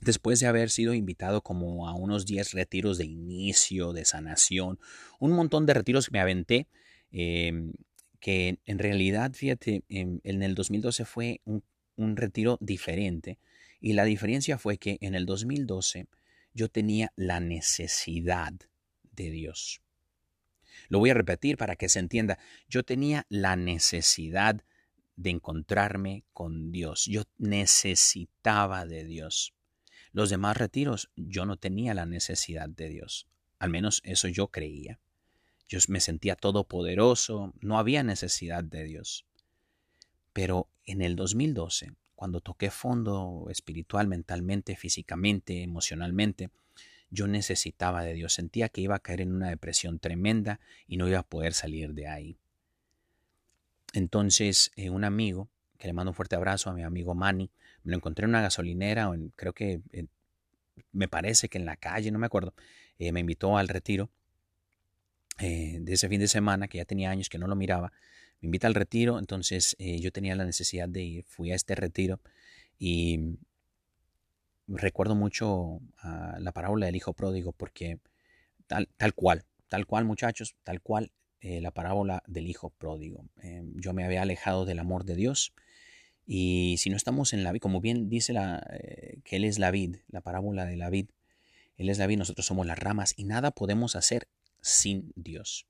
después 0.00 0.40
de 0.40 0.46
haber 0.46 0.70
sido 0.70 0.94
invitado 0.94 1.42
como 1.42 1.88
a 1.88 1.94
unos 1.94 2.26
10 2.26 2.52
retiros 2.52 2.98
de 2.98 3.06
inicio, 3.06 3.92
de 3.92 4.04
sanación, 4.04 4.78
un 5.18 5.32
montón 5.32 5.66
de 5.66 5.74
retiros 5.74 6.06
que 6.06 6.12
me 6.12 6.20
aventé, 6.20 6.68
em, 7.10 7.72
que 8.20 8.58
en 8.66 8.78
realidad, 8.78 9.32
fíjate, 9.34 9.84
en, 9.88 10.20
el 10.24 10.54
2012 10.54 11.04
fue 11.04 11.40
un, 11.44 11.62
un 11.96 12.16
retiro 12.16 12.58
diferente. 12.60 13.38
Y 13.80 13.92
la 13.92 14.04
diferencia 14.04 14.58
fue 14.58 14.78
que 14.78 14.98
en 15.00 15.14
el 15.14 15.26
2012 15.26 16.06
yo 16.54 16.68
tenía 16.68 17.12
la 17.16 17.40
necesidad 17.40 18.52
de 19.12 19.30
Dios. 19.30 19.82
Lo 20.88 20.98
voy 20.98 21.10
a 21.10 21.14
repetir 21.14 21.56
para 21.56 21.76
que 21.76 21.88
se 21.88 21.98
entienda. 21.98 22.38
Yo 22.68 22.84
tenía 22.84 23.26
la 23.28 23.56
necesidad 23.56 24.62
de 25.16 25.30
encontrarme 25.30 26.24
con 26.32 26.72
Dios. 26.72 27.06
Yo 27.06 27.24
necesitaba 27.38 28.86
de 28.86 29.04
Dios. 29.04 29.54
Los 30.12 30.30
demás 30.30 30.56
retiros 30.56 31.10
yo 31.16 31.44
no 31.44 31.56
tenía 31.56 31.94
la 31.94 32.06
necesidad 32.06 32.68
de 32.68 32.88
Dios. 32.88 33.26
Al 33.58 33.70
menos 33.70 34.00
eso 34.04 34.28
yo 34.28 34.48
creía. 34.48 35.00
Yo 35.66 35.78
me 35.88 36.00
sentía 36.00 36.36
todopoderoso, 36.36 37.54
no 37.60 37.78
había 37.78 38.02
necesidad 38.02 38.62
de 38.62 38.84
Dios. 38.84 39.26
Pero 40.32 40.68
en 40.84 41.00
el 41.02 41.16
2012, 41.16 41.94
cuando 42.24 42.40
toqué 42.40 42.70
fondo 42.70 43.48
espiritual, 43.50 44.08
mentalmente, 44.08 44.76
físicamente, 44.76 45.62
emocionalmente, 45.62 46.48
yo 47.10 47.26
necesitaba 47.26 48.02
de 48.02 48.14
Dios. 48.14 48.32
Sentía 48.32 48.70
que 48.70 48.80
iba 48.80 48.94
a 48.94 49.00
caer 49.00 49.20
en 49.20 49.34
una 49.34 49.50
depresión 49.50 49.98
tremenda 49.98 50.58
y 50.86 50.96
no 50.96 51.06
iba 51.06 51.18
a 51.18 51.22
poder 51.22 51.52
salir 51.52 51.92
de 51.92 52.08
ahí. 52.08 52.38
Entonces, 53.92 54.72
eh, 54.76 54.88
un 54.88 55.04
amigo, 55.04 55.50
que 55.76 55.86
le 55.86 55.92
mando 55.92 56.12
un 56.12 56.14
fuerte 56.14 56.34
abrazo 56.34 56.70
a 56.70 56.72
mi 56.72 56.82
amigo 56.82 57.14
Manny, 57.14 57.50
me 57.82 57.90
lo 57.90 57.98
encontré 57.98 58.24
en 58.24 58.30
una 58.30 58.40
gasolinera, 58.40 59.10
o 59.10 59.14
en, 59.14 59.28
creo 59.36 59.52
que 59.52 59.82
me 60.92 61.08
parece 61.08 61.50
que 61.50 61.58
en 61.58 61.66
la 61.66 61.76
calle, 61.76 62.10
no 62.10 62.18
me 62.18 62.24
acuerdo, 62.24 62.54
eh, 62.98 63.12
me 63.12 63.20
invitó 63.20 63.58
al 63.58 63.68
retiro 63.68 64.08
eh, 65.40 65.76
de 65.78 65.92
ese 65.92 66.08
fin 66.08 66.20
de 66.20 66.28
semana, 66.28 66.68
que 66.68 66.78
ya 66.78 66.86
tenía 66.86 67.10
años 67.10 67.28
que 67.28 67.36
no 67.36 67.48
lo 67.48 67.54
miraba, 67.54 67.92
me 68.44 68.48
invita 68.48 68.66
al 68.66 68.74
retiro, 68.74 69.18
entonces 69.18 69.74
yo 69.78 70.12
tenía 70.12 70.36
la 70.36 70.44
necesidad 70.44 70.88
de 70.88 71.02
ir, 71.02 71.24
fui 71.24 71.50
a 71.50 71.54
este 71.54 71.74
retiro 71.74 72.20
y 72.78 73.38
recuerdo 74.68 75.14
mucho 75.14 75.80
la 76.38 76.52
parábola 76.52 76.86
del 76.86 76.96
hijo 76.96 77.14
pródigo 77.14 77.52
porque 77.52 77.98
tal, 78.66 78.88
tal 78.96 79.14
cual, 79.14 79.44
tal 79.68 79.86
cual 79.86 80.04
muchachos, 80.04 80.54
tal 80.62 80.80
cual 80.82 81.10
eh, 81.40 81.60
la 81.60 81.72
parábola 81.72 82.22
del 82.26 82.48
hijo 82.48 82.70
pródigo. 82.70 83.26
Eh, 83.42 83.62
yo 83.74 83.92
me 83.92 84.04
había 84.04 84.22
alejado 84.22 84.64
del 84.64 84.78
amor 84.78 85.04
de 85.04 85.14
Dios 85.14 85.52
y 86.26 86.76
si 86.78 86.88
no 86.88 86.96
estamos 86.96 87.34
en 87.34 87.44
la 87.44 87.52
vid, 87.52 87.60
como 87.60 87.82
bien 87.82 88.08
dice 88.08 88.32
la, 88.32 88.66
eh, 88.80 89.18
que 89.24 89.36
Él 89.36 89.44
es 89.44 89.58
la 89.58 89.70
vid, 89.70 89.96
la 90.08 90.22
parábola 90.22 90.64
de 90.64 90.76
la 90.76 90.88
vid, 90.88 91.10
Él 91.76 91.90
es 91.90 91.98
la 91.98 92.06
vid, 92.06 92.16
nosotros 92.16 92.46
somos 92.46 92.66
las 92.66 92.78
ramas 92.78 93.12
y 93.16 93.24
nada 93.24 93.50
podemos 93.50 93.94
hacer 93.94 94.26
sin 94.62 95.12
Dios. 95.16 95.66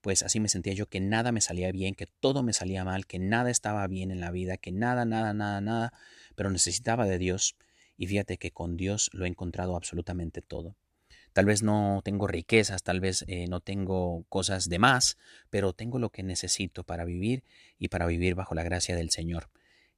Pues 0.00 0.22
así 0.22 0.40
me 0.40 0.48
sentía 0.48 0.72
yo 0.74 0.86
que 0.86 1.00
nada 1.00 1.32
me 1.32 1.40
salía 1.40 1.72
bien, 1.72 1.94
que 1.94 2.06
todo 2.06 2.42
me 2.42 2.52
salía 2.52 2.84
mal, 2.84 3.06
que 3.06 3.18
nada 3.18 3.50
estaba 3.50 3.86
bien 3.86 4.10
en 4.10 4.20
la 4.20 4.30
vida, 4.30 4.56
que 4.56 4.72
nada, 4.72 5.04
nada, 5.04 5.34
nada, 5.34 5.60
nada, 5.60 5.92
pero 6.36 6.50
necesitaba 6.50 7.06
de 7.06 7.18
Dios. 7.18 7.56
Y 7.96 8.06
fíjate 8.06 8.38
que 8.38 8.52
con 8.52 8.76
Dios 8.76 9.10
lo 9.12 9.24
he 9.24 9.28
encontrado 9.28 9.76
absolutamente 9.76 10.40
todo. 10.40 10.76
Tal 11.32 11.46
vez 11.46 11.62
no 11.62 12.00
tengo 12.04 12.26
riquezas, 12.26 12.82
tal 12.82 13.00
vez 13.00 13.24
eh, 13.28 13.46
no 13.48 13.60
tengo 13.60 14.24
cosas 14.28 14.68
de 14.68 14.78
más, 14.78 15.18
pero 15.50 15.72
tengo 15.72 15.98
lo 15.98 16.10
que 16.10 16.22
necesito 16.22 16.84
para 16.84 17.04
vivir 17.04 17.44
y 17.78 17.88
para 17.88 18.06
vivir 18.06 18.34
bajo 18.34 18.54
la 18.54 18.62
gracia 18.62 18.96
del 18.96 19.10
Señor. 19.10 19.50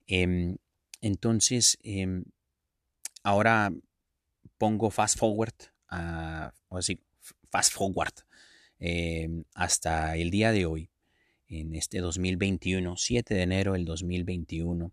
Em, 0.07 0.57
entonces, 1.01 1.79
em, 1.83 2.25
ahora 3.23 3.73
pongo 4.59 4.91
fast 4.91 5.19
forward, 5.19 5.55
o 6.69 6.77
así, 6.77 7.01
fast 7.51 7.73
forward, 7.73 8.13
em, 8.81 9.45
hasta 9.55 10.17
el 10.17 10.31
día 10.31 10.53
de 10.53 10.67
hoy, 10.67 10.91
en 11.49 11.75
este 11.75 11.99
2021, 11.99 12.97
7 12.97 13.35
de 13.35 13.43
enero 13.43 13.75
del 13.75 13.85
2021. 13.85 14.93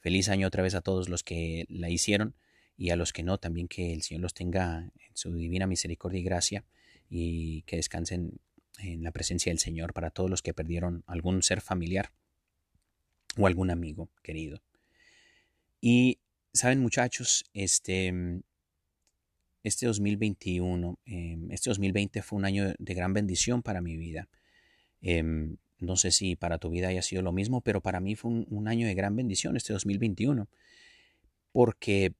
Feliz 0.00 0.28
año 0.28 0.46
otra 0.46 0.62
vez 0.62 0.74
a 0.74 0.80
todos 0.80 1.08
los 1.08 1.22
que 1.22 1.66
la 1.68 1.90
hicieron 1.90 2.34
y 2.76 2.90
a 2.90 2.96
los 2.96 3.12
que 3.12 3.22
no, 3.22 3.38
también 3.38 3.68
que 3.68 3.92
el 3.92 4.02
Señor 4.02 4.22
los 4.22 4.34
tenga 4.34 4.78
en 4.78 5.14
su 5.14 5.34
divina 5.34 5.66
misericordia 5.66 6.20
y 6.20 6.24
gracia 6.24 6.64
y 7.08 7.62
que 7.62 7.76
descansen 7.76 8.40
en 8.78 9.02
la 9.02 9.12
presencia 9.12 9.50
del 9.50 9.58
Señor 9.58 9.92
para 9.92 10.10
todos 10.10 10.30
los 10.30 10.42
que 10.42 10.54
perdieron 10.54 11.02
algún 11.06 11.42
ser 11.42 11.60
familiar 11.60 12.12
o 13.36 13.46
algún 13.46 13.70
amigo 13.70 14.10
querido. 14.22 14.62
Y 15.80 16.18
saben 16.52 16.80
muchachos, 16.80 17.44
este, 17.52 18.12
este 19.66 19.86
2021, 19.86 20.98
em, 21.06 21.50
este 21.50 21.70
2020 21.70 22.22
fue 22.22 22.38
un 22.38 22.44
año 22.44 22.72
de 22.78 22.94
gran 22.94 23.12
bendición 23.12 23.62
para 23.62 23.80
mi 23.80 23.96
vida. 23.96 24.28
Em, 25.02 25.56
no 25.80 25.96
sé 25.96 26.12
si 26.12 26.36
para 26.36 26.58
tu 26.58 26.70
vida 26.70 26.88
haya 26.88 27.02
sido 27.02 27.22
lo 27.22 27.32
mismo, 27.32 27.60
pero 27.62 27.80
para 27.80 27.98
mí 27.98 28.14
fue 28.14 28.30
un, 28.30 28.46
un 28.48 28.68
año 28.68 28.86
de 28.86 28.94
gran 28.94 29.16
bendición 29.16 29.56
este 29.56 29.72
2021, 29.72 30.48
porque 31.50 32.14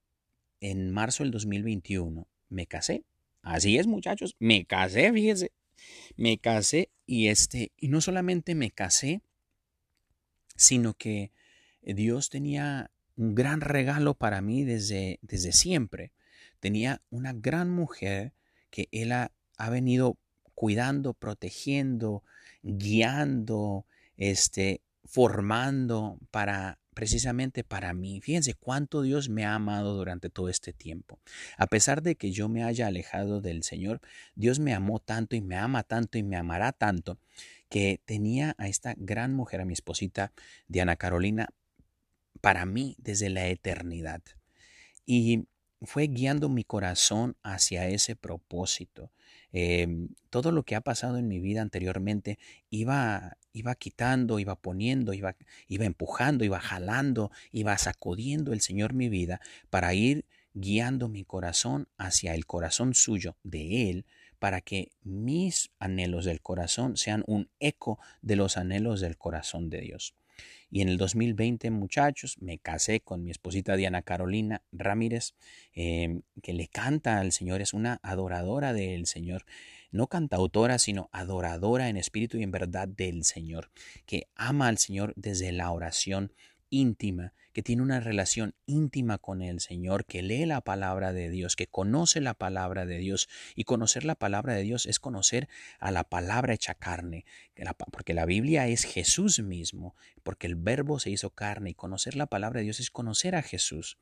en 0.61 0.91
marzo 0.91 1.23
del 1.23 1.31
2021 1.31 2.27
me 2.49 2.67
casé. 2.67 3.05
Así 3.43 3.79
es, 3.79 3.87
muchachos, 3.87 4.35
me 4.41 4.65
casé, 4.65 5.13
fíjense. 5.13 5.53
Me 6.17 6.39
casé 6.39 6.91
y 7.07 7.29
este, 7.29 7.71
y 7.77 7.89
no 7.89 8.01
solamente 8.01 8.57
me 8.57 8.73
casé, 8.73 9.21
sino 10.57 10.95
que 10.95 11.31
Dios 11.83 12.29
tenía 12.29 12.91
un 13.15 13.37
gran 13.37 13.61
regalo 13.61 14.15
para 14.15 14.41
mí 14.41 14.65
desde, 14.65 15.21
desde 15.23 15.53
siempre. 15.53 16.13
Tenía 16.67 17.01
una 17.11 17.33
gran 17.33 17.71
mujer 17.71 18.33
que 18.71 18.89
Él 18.91 19.13
ha, 19.13 19.31
ha 19.57 19.71
venido 19.71 20.19
cuidando, 20.57 21.15
protegiendo, 21.15 22.25
guiando, 22.65 23.87
este, 24.17 24.81
formando 25.05 26.19
para 26.33 26.81
precisamente 26.93 27.63
para 27.63 27.95
mí. 27.95 28.21
Fíjense 28.21 28.55
cuánto 28.55 29.03
Dios 29.03 29.29
me 29.29 29.45
ha 29.45 29.55
amado 29.55 29.95
durante 29.95 30.29
todo 30.29 30.49
este 30.49 30.73
tiempo. 30.73 31.21
A 31.57 31.69
pesar 31.69 32.03
de 32.03 32.17
que 32.17 32.33
yo 32.33 32.49
me 32.49 32.65
haya 32.65 32.89
alejado 32.89 33.41
del 33.41 33.63
Señor, 33.63 34.01
Dios 34.35 34.59
me 34.59 34.75
amó 34.75 34.99
tanto 34.99 35.37
y 35.37 35.43
me 35.43 35.55
ama 35.55 35.85
tanto 35.85 36.19
y 36.19 36.25
me 36.25 36.35
amará 36.35 36.73
tanto 36.73 37.17
que 37.69 38.01
tenía 38.05 38.57
a 38.59 38.67
esta 38.67 38.97
gran 38.99 39.35
mujer, 39.35 39.61
a 39.61 39.65
mi 39.65 39.73
esposita 39.73 40.33
Diana 40.67 40.97
Carolina, 40.97 41.49
para 42.41 42.67
mí 42.67 42.97
desde 42.99 43.31
la 43.31 43.47
eternidad. 43.47 44.21
Y 45.05 45.47
fue 45.83 46.07
guiando 46.07 46.49
mi 46.49 46.65
corazón 46.65 47.37
hacia 47.43 47.89
ese 47.89 48.17
propósito. 48.17 49.13
Em, 49.53 50.09
todo 50.31 50.53
lo 50.53 50.65
que 50.65 50.75
ha 50.75 50.81
pasado 50.81 51.19
en 51.19 51.29
mi 51.29 51.41
vida 51.41 51.63
anteriormente 51.63 52.39
iba, 52.71 53.37
iba 53.53 53.75
quitando, 53.75 54.39
iba 54.39 54.57
poniendo, 54.57 55.13
iba, 55.13 55.37
iba 55.69 55.85
empujando, 55.85 56.45
iba 56.45 56.61
jalando, 56.61 57.31
iba 57.53 57.77
sacudiendo 57.79 58.53
el 58.53 58.61
Señor 58.61 58.93
mi 58.93 59.09
vida 59.09 59.41
para 59.71 59.95
ir 59.95 60.25
guiando 60.55 61.09
mi 61.09 61.25
corazón 61.25 61.89
hacia 61.99 62.35
el 62.35 62.47
corazón 62.47 62.95
suyo 62.95 63.37
de 63.45 63.91
Él, 63.91 64.07
para 64.39 64.61
que 64.61 64.91
mis 65.03 65.71
anhelos 65.79 66.25
del 66.25 66.41
corazón 66.41 66.97
sean 66.97 67.25
un 67.27 67.49
eco 67.61 67.99
de 68.23 68.37
los 68.37 68.57
anhelos 68.57 69.01
del 69.01 69.17
corazón 69.17 69.71
de 69.71 69.81
Dios. 69.81 70.15
Y 70.71 70.81
en 70.81 70.89
el 70.89 70.99
2020, 70.99 71.71
muchachos, 71.71 72.37
me 72.41 72.59
casé 72.59 73.01
con 73.01 73.23
mi 73.23 73.31
esposita 73.31 73.77
Diana 73.77 74.03
Carolina 74.03 74.63
Ramírez, 74.73 75.35
em, 75.73 76.23
que 76.43 76.53
le 76.53 76.69
canta 76.69 77.21
al 77.21 77.33
Señor, 77.33 77.61
es 77.61 77.73
una 77.73 78.01
adoradora 78.03 78.73
del 78.73 79.07
Señor, 79.07 79.45
no 79.91 80.09
cantautora, 80.09 80.79
sino 80.79 81.09
adoradora 81.13 81.89
en 81.89 81.97
espíritu 81.97 82.39
y 82.39 82.43
en 82.43 82.51
verdad 82.51 82.89
del 82.89 83.25
Señor, 83.25 83.71
que 84.05 84.29
ama 84.35 84.69
al 84.69 84.79
Señor 84.79 85.13
desde 85.17 85.53
la 85.53 85.71
oración 85.71 86.33
íntima, 86.71 87.33
que 87.53 87.63
tiene 87.63 87.83
una 87.83 88.01
relación 88.01 88.55
íntima 88.67 89.19
con 89.19 89.41
el 89.41 89.61
Señor, 89.61 90.05
que 90.05 90.23
lee 90.23 90.45
la 90.45 90.61
palabra 90.61 91.13
de 91.13 91.31
Dios, 91.31 91.57
que 91.57 91.67
conoce 91.67 92.21
la 92.21 92.35
palabra 92.35 92.85
de 92.85 92.99
Dios. 92.99 93.29
Y 93.55 93.65
conocer 93.65 94.05
la 94.05 94.15
palabra 94.15 94.55
de 94.55 94.63
Dios 94.63 94.87
es 94.87 95.01
conocer 95.01 95.49
a 95.79 95.91
la 95.91 96.05
palabra 96.05 96.55
hecha 96.55 96.75
carne, 96.75 97.25
porque 97.91 98.15
la 98.15 98.27
Biblia 98.27 98.69
es 98.69 98.85
Jesús 98.85 99.41
mismo, 99.41 99.95
porque 100.23 100.47
el 100.47 100.57
verbo 100.57 100.99
se 100.99 101.11
hizo 101.11 101.31
carne 101.31 101.71
y 101.71 101.75
conocer 101.75 102.17
la 102.17 102.27
palabra 102.27 102.61
de 102.61 102.65
Dios 102.65 102.81
es 102.81 102.91
conocer 102.91 103.35
a 103.37 103.43
Jesús. 103.43 103.99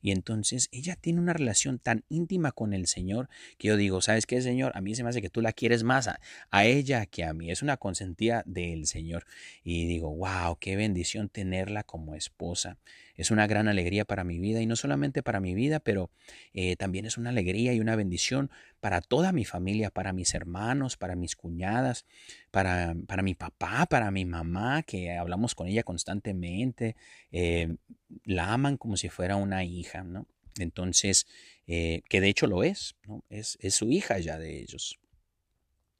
Y 0.00 0.10
entonces 0.10 0.68
ella 0.72 0.96
tiene 0.96 1.20
una 1.20 1.32
relación 1.32 1.78
tan 1.78 2.04
íntima 2.08 2.52
con 2.52 2.72
el 2.72 2.86
Señor 2.86 3.28
que 3.58 3.68
yo 3.68 3.76
digo, 3.76 4.00
¿sabes 4.00 4.26
qué, 4.26 4.40
Señor? 4.40 4.72
A 4.74 4.80
mí 4.80 4.94
se 4.94 5.02
me 5.02 5.10
hace 5.10 5.22
que 5.22 5.30
tú 5.30 5.40
la 5.40 5.52
quieres 5.52 5.82
más 5.82 6.08
a, 6.08 6.18
ella 6.64 7.06
que 7.06 7.24
a 7.24 7.32
mí. 7.32 7.50
Es 7.50 7.62
una 7.62 7.76
consentida 7.76 8.42
del 8.46 8.86
Señor. 8.86 9.26
Y 9.64 9.86
digo, 9.86 10.14
wow, 10.14 10.56
qué 10.58 10.76
bendición 10.76 11.28
tenerla 11.28 11.82
como 11.82 12.14
esposa. 12.14 12.78
Es 13.18 13.30
una 13.30 13.46
gran 13.46 13.68
alegría 13.68 14.06
para 14.06 14.24
mi 14.24 14.38
vida 14.38 14.62
y 14.62 14.66
no 14.66 14.76
solamente 14.76 15.22
para 15.22 15.40
mi 15.40 15.54
vida, 15.54 15.80
pero 15.80 16.10
eh, 16.54 16.76
también 16.76 17.04
es 17.04 17.18
una 17.18 17.30
alegría 17.30 17.74
y 17.74 17.80
una 17.80 17.96
bendición 17.96 18.50
para 18.80 19.00
toda 19.00 19.32
mi 19.32 19.44
familia, 19.44 19.90
para 19.90 20.12
mis 20.14 20.32
hermanos, 20.34 20.96
para 20.96 21.16
mis 21.16 21.36
cuñadas, 21.36 22.06
para, 22.50 22.94
para 23.06 23.22
mi 23.22 23.34
papá, 23.34 23.86
para 23.86 24.10
mi 24.10 24.24
mamá, 24.24 24.84
que 24.84 25.16
hablamos 25.16 25.54
con 25.56 25.66
ella 25.66 25.82
constantemente. 25.82 26.96
Eh, 27.32 27.76
la 28.24 28.52
aman 28.52 28.76
como 28.76 28.96
si 28.96 29.08
fuera 29.08 29.36
una 29.36 29.64
hija, 29.64 30.04
¿no? 30.04 30.26
Entonces, 30.58 31.26
eh, 31.66 32.02
que 32.08 32.20
de 32.20 32.28
hecho 32.28 32.46
lo 32.46 32.62
es, 32.62 32.94
¿no? 33.06 33.24
Es, 33.28 33.58
es 33.60 33.74
su 33.74 33.90
hija 33.90 34.18
ya 34.18 34.38
de 34.38 34.60
ellos. 34.60 34.98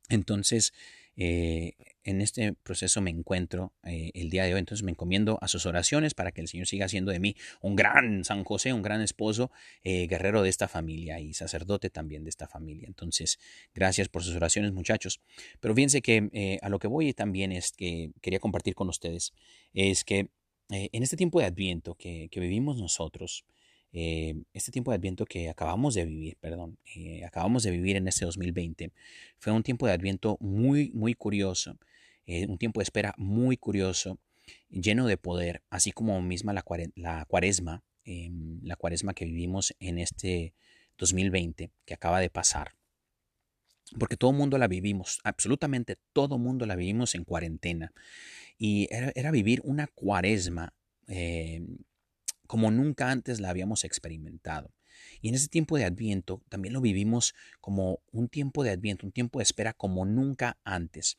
Entonces, 0.09 0.73
eh, 1.17 1.75
en 2.05 2.21
este 2.21 2.53
proceso 2.53 3.01
me 3.01 3.11
encuentro 3.11 3.73
eh, 3.85 4.11
el 4.15 4.31
día 4.31 4.45
de 4.45 4.55
hoy, 4.55 4.61
entonces 4.61 4.85
me 4.85 4.93
encomiendo 4.93 5.39
a 5.41 5.49
sus 5.49 5.67
oraciones 5.67 6.15
para 6.15 6.33
que 6.33 6.41
el 6.41 6.49
Señor 6.49 6.67
siga 6.67 6.87
haciendo 6.87 7.13
de 7.13 7.21
mí 7.21 7.37
un 7.61 7.77
gran 7.77 8.25
San 8.25 8.45
José, 8.45 8.73
un 8.73 8.83
gran 8.83 9.01
esposo, 9.01 9.51
guerrero 9.85 10.43
de 10.43 10.51
esta 10.51 10.69
familia 10.69 11.21
y 11.21 11.35
sacerdote 11.35 11.91
también 11.91 12.25
de 12.25 12.31
esta 12.31 12.47
familia. 12.47 12.87
Entonces, 12.87 13.39
gracias 13.75 14.09
por 14.09 14.23
sus 14.23 14.35
oraciones 14.35 14.73
muchachos. 14.73 15.21
Pero 15.61 15.75
fíjense 15.75 16.03
que 16.03 16.59
a 16.63 16.69
lo 16.69 16.79
que 16.79 16.89
voy 16.89 17.13
también 17.15 17.53
es 17.53 17.73
que 17.73 18.13
quería 18.21 18.39
compartir 18.39 18.75
con 18.75 18.89
ustedes, 18.89 19.33
es 19.73 20.05
que 20.05 20.29
eh, 20.71 20.91
en 20.93 21.03
este 21.03 21.17
tiempo 21.17 21.41
de 21.41 21.47
Adviento 21.47 21.95
que, 21.95 22.29
vivimos 22.35 22.77
nosotros, 22.77 23.45
eh, 23.93 24.35
este 24.53 24.73
tiempo 24.73 24.91
de 24.91 24.97
Adviento 24.97 25.25
que 25.25 25.49
acabamos 25.49 25.95
de 25.95 26.05
vivir, 26.05 26.37
perdón, 26.41 26.79
eh, 26.95 27.25
acabamos 27.25 27.63
de 27.63 27.71
vivir 27.71 27.97
en 27.97 28.09
este 28.09 28.25
2020, 28.25 28.93
fue 29.39 29.53
un 29.53 29.63
tiempo 29.63 29.87
de 29.87 29.93
Adviento 29.93 30.37
muy, 30.41 30.91
muy 30.93 31.15
curioso, 31.15 31.79
un 32.27 32.59
tiempo 32.59 32.81
de 32.81 32.83
espera 32.83 33.15
muy 33.17 33.57
curioso, 33.57 34.19
lleno 34.71 35.07
de 35.07 35.17
poder, 35.17 35.63
así 35.71 35.93
como 35.93 36.21
misma 36.21 36.53
la, 36.53 36.65
la 36.95 37.25
cuaresma, 37.27 37.83
em, 38.05 38.61
la 38.63 38.77
cuaresma 38.77 39.15
que 39.15 39.25
vivimos 39.25 39.75
en 39.81 39.99
este 39.99 40.55
2020 40.99 41.71
que 41.85 41.95
acaba 41.95 42.21
de 42.21 42.31
pasar. 42.31 42.73
Porque 43.99 44.17
todo 44.19 44.33
el 44.33 44.37
mundo 44.37 44.59
la 44.59 44.69
vivimos, 44.69 45.21
absolutamente 45.25 45.97
todo 46.13 46.39
mundo 46.39 46.67
la 46.67 46.77
vivimos 46.77 47.15
en 47.15 47.25
cuarentena 47.25 47.93
y 48.59 48.87
era, 48.91 49.31
vivir 49.31 49.63
una 49.65 49.87
cuaresma 49.87 50.75
eh, 51.07 51.63
como 52.49 52.73
nunca 52.73 53.13
antes 53.13 53.39
la 53.39 53.51
habíamos 53.51 53.85
experimentado. 53.85 54.73
Y 55.21 55.29
en 55.29 55.37
ese 55.37 55.47
tiempo 55.47 55.77
de 55.77 55.85
Adviento 55.85 56.43
también 56.49 56.75
lo 56.75 56.81
vivimos 56.81 57.35
como 57.61 58.01
un 58.11 58.29
tiempo 58.29 58.65
de 58.65 58.71
Adviento, 58.71 59.07
un 59.07 59.13
tiempo 59.13 59.39
de 59.39 59.45
espera 59.45 59.73
como 59.73 60.05
nunca 60.05 60.59
antes. 60.65 61.19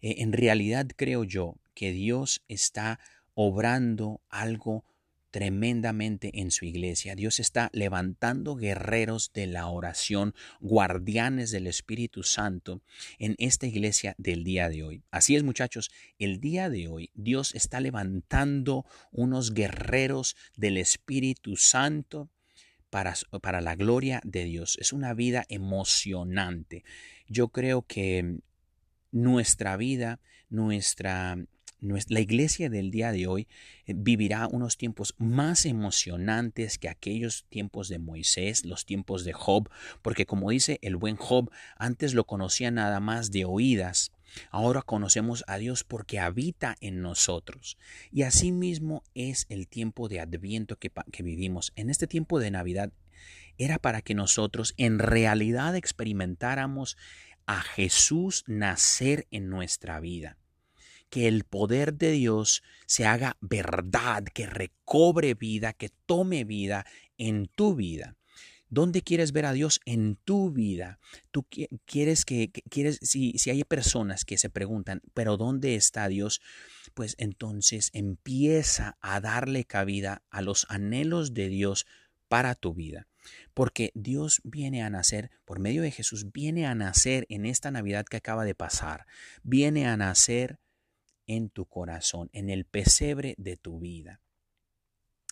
Eh, 0.00 0.16
en 0.18 0.32
realidad 0.32 0.86
creo 0.96 1.24
yo 1.24 1.56
que 1.74 1.92
Dios 1.92 2.42
está 2.48 3.00
obrando 3.34 4.22
algo 4.30 4.84
tremendamente 5.30 6.30
en 6.40 6.50
su 6.50 6.64
iglesia. 6.64 7.14
Dios 7.14 7.40
está 7.40 7.70
levantando 7.72 8.56
guerreros 8.56 9.32
de 9.32 9.46
la 9.46 9.66
oración, 9.66 10.34
guardianes 10.60 11.50
del 11.50 11.66
Espíritu 11.66 12.22
Santo 12.22 12.82
en 13.18 13.34
esta 13.38 13.66
iglesia 13.66 14.14
del 14.18 14.44
día 14.44 14.68
de 14.68 14.82
hoy. 14.82 15.02
Así 15.10 15.36
es 15.36 15.42
muchachos, 15.42 15.90
el 16.18 16.40
día 16.40 16.70
de 16.70 16.88
hoy 16.88 17.10
Dios 17.14 17.54
está 17.54 17.80
levantando 17.80 18.84
unos 19.12 19.52
guerreros 19.52 20.36
del 20.56 20.76
Espíritu 20.76 21.56
Santo 21.56 22.30
para, 22.90 23.14
para 23.42 23.60
la 23.60 23.74
gloria 23.74 24.20
de 24.24 24.44
Dios. 24.44 24.76
Es 24.80 24.92
una 24.92 25.14
vida 25.14 25.44
emocionante. 25.48 26.84
Yo 27.26 27.48
creo 27.48 27.82
que 27.82 28.38
nuestra 29.10 29.76
vida, 29.76 30.20
nuestra 30.48 31.38
la 31.80 32.20
iglesia 32.20 32.68
del 32.68 32.90
día 32.90 33.12
de 33.12 33.26
hoy 33.26 33.46
eh, 33.86 33.94
vivirá 33.96 34.48
unos 34.48 34.76
tiempos 34.76 35.14
más 35.18 35.64
emocionantes 35.64 36.78
que 36.78 36.88
aquellos 36.88 37.44
tiempos 37.48 37.88
de 37.88 37.98
Moisés, 37.98 38.64
los 38.64 38.84
tiempos 38.84 39.24
de 39.24 39.32
Job, 39.32 39.68
porque 40.02 40.26
como 40.26 40.50
dice 40.50 40.78
el 40.82 40.96
buen 40.96 41.16
Job, 41.16 41.50
antes 41.76 42.14
lo 42.14 42.24
conocía 42.24 42.70
nada 42.70 43.00
más 43.00 43.30
de 43.30 43.44
oídas, 43.44 44.12
Ahora 44.50 44.82
conocemos 44.82 45.42
a 45.46 45.56
Dios 45.56 45.84
porque 45.84 46.18
habita 46.18 46.76
en 46.82 47.00
nosotros. 47.00 47.78
Y 48.12 48.24
asimismo 48.24 49.02
es 49.14 49.46
el 49.48 49.66
tiempo 49.66 50.06
de 50.06 50.20
adviento 50.20 50.76
que, 50.76 50.92
que, 51.10 51.22
vivimos. 51.22 51.72
En 51.76 51.88
este 51.88 52.06
tiempo 52.06 52.38
de 52.38 52.50
Navidad 52.50 52.92
era 53.56 53.78
para 53.78 54.02
que 54.02 54.14
nosotros 54.14 54.74
en 54.76 54.98
realidad 54.98 55.76
experimentáramos 55.76 56.98
a 57.46 57.62
Jesús 57.62 58.44
nacer 58.46 59.26
en 59.30 59.48
nuestra 59.48 59.98
vida 59.98 60.36
que 61.10 61.28
el 61.28 61.44
poder 61.44 61.94
de 61.94 62.12
Dios 62.12 62.62
se 62.86 63.06
haga 63.06 63.36
verdad, 63.40 64.24
que 64.24 64.46
recobre 64.46 65.34
vida, 65.34 65.72
que 65.72 65.90
tome 66.06 66.44
vida 66.44 66.86
en 67.16 67.46
tu 67.46 67.74
vida. 67.74 68.16
¿Dónde 68.70 69.00
quieres 69.02 69.32
ver 69.32 69.46
a 69.46 69.52
Dios 69.52 69.80
en 69.86 70.16
tu 70.16 70.52
vida? 70.52 70.98
Tú 71.30 71.46
quieres 71.86 72.26
que, 72.26 72.50
quieres, 72.68 72.98
si, 73.00 73.32
si 73.38 73.48
hay 73.48 73.64
personas 73.64 74.26
que 74.26 74.36
se 74.36 74.50
preguntan, 74.50 75.00
pero 75.14 75.38
¿dónde 75.38 75.74
está 75.74 76.06
Dios? 76.08 76.42
Pues 76.92 77.14
entonces 77.18 77.88
empieza 77.94 78.98
a 79.00 79.20
darle 79.20 79.64
cabida 79.64 80.22
a 80.30 80.42
los 80.42 80.66
anhelos 80.68 81.32
de 81.32 81.48
Dios 81.48 81.86
para 82.28 82.54
tu 82.54 82.74
vida. 82.74 83.06
Porque 83.54 83.90
Dios 83.94 84.40
viene 84.44 84.82
a 84.82 84.90
nacer, 84.90 85.30
por 85.46 85.60
medio 85.60 85.82
de 85.82 85.90
Jesús, 85.90 86.30
viene 86.32 86.66
a 86.66 86.74
nacer 86.74 87.26
en 87.30 87.46
esta 87.46 87.70
Navidad 87.70 88.04
que 88.04 88.18
acaba 88.18 88.44
de 88.44 88.54
pasar. 88.54 89.06
Viene 89.42 89.86
a 89.86 89.96
nacer 89.96 90.58
en 91.28 91.50
tu 91.50 91.66
corazón, 91.66 92.28
en 92.32 92.50
el 92.50 92.64
pesebre 92.64 93.36
de 93.38 93.56
tu 93.56 93.78
vida. 93.78 94.20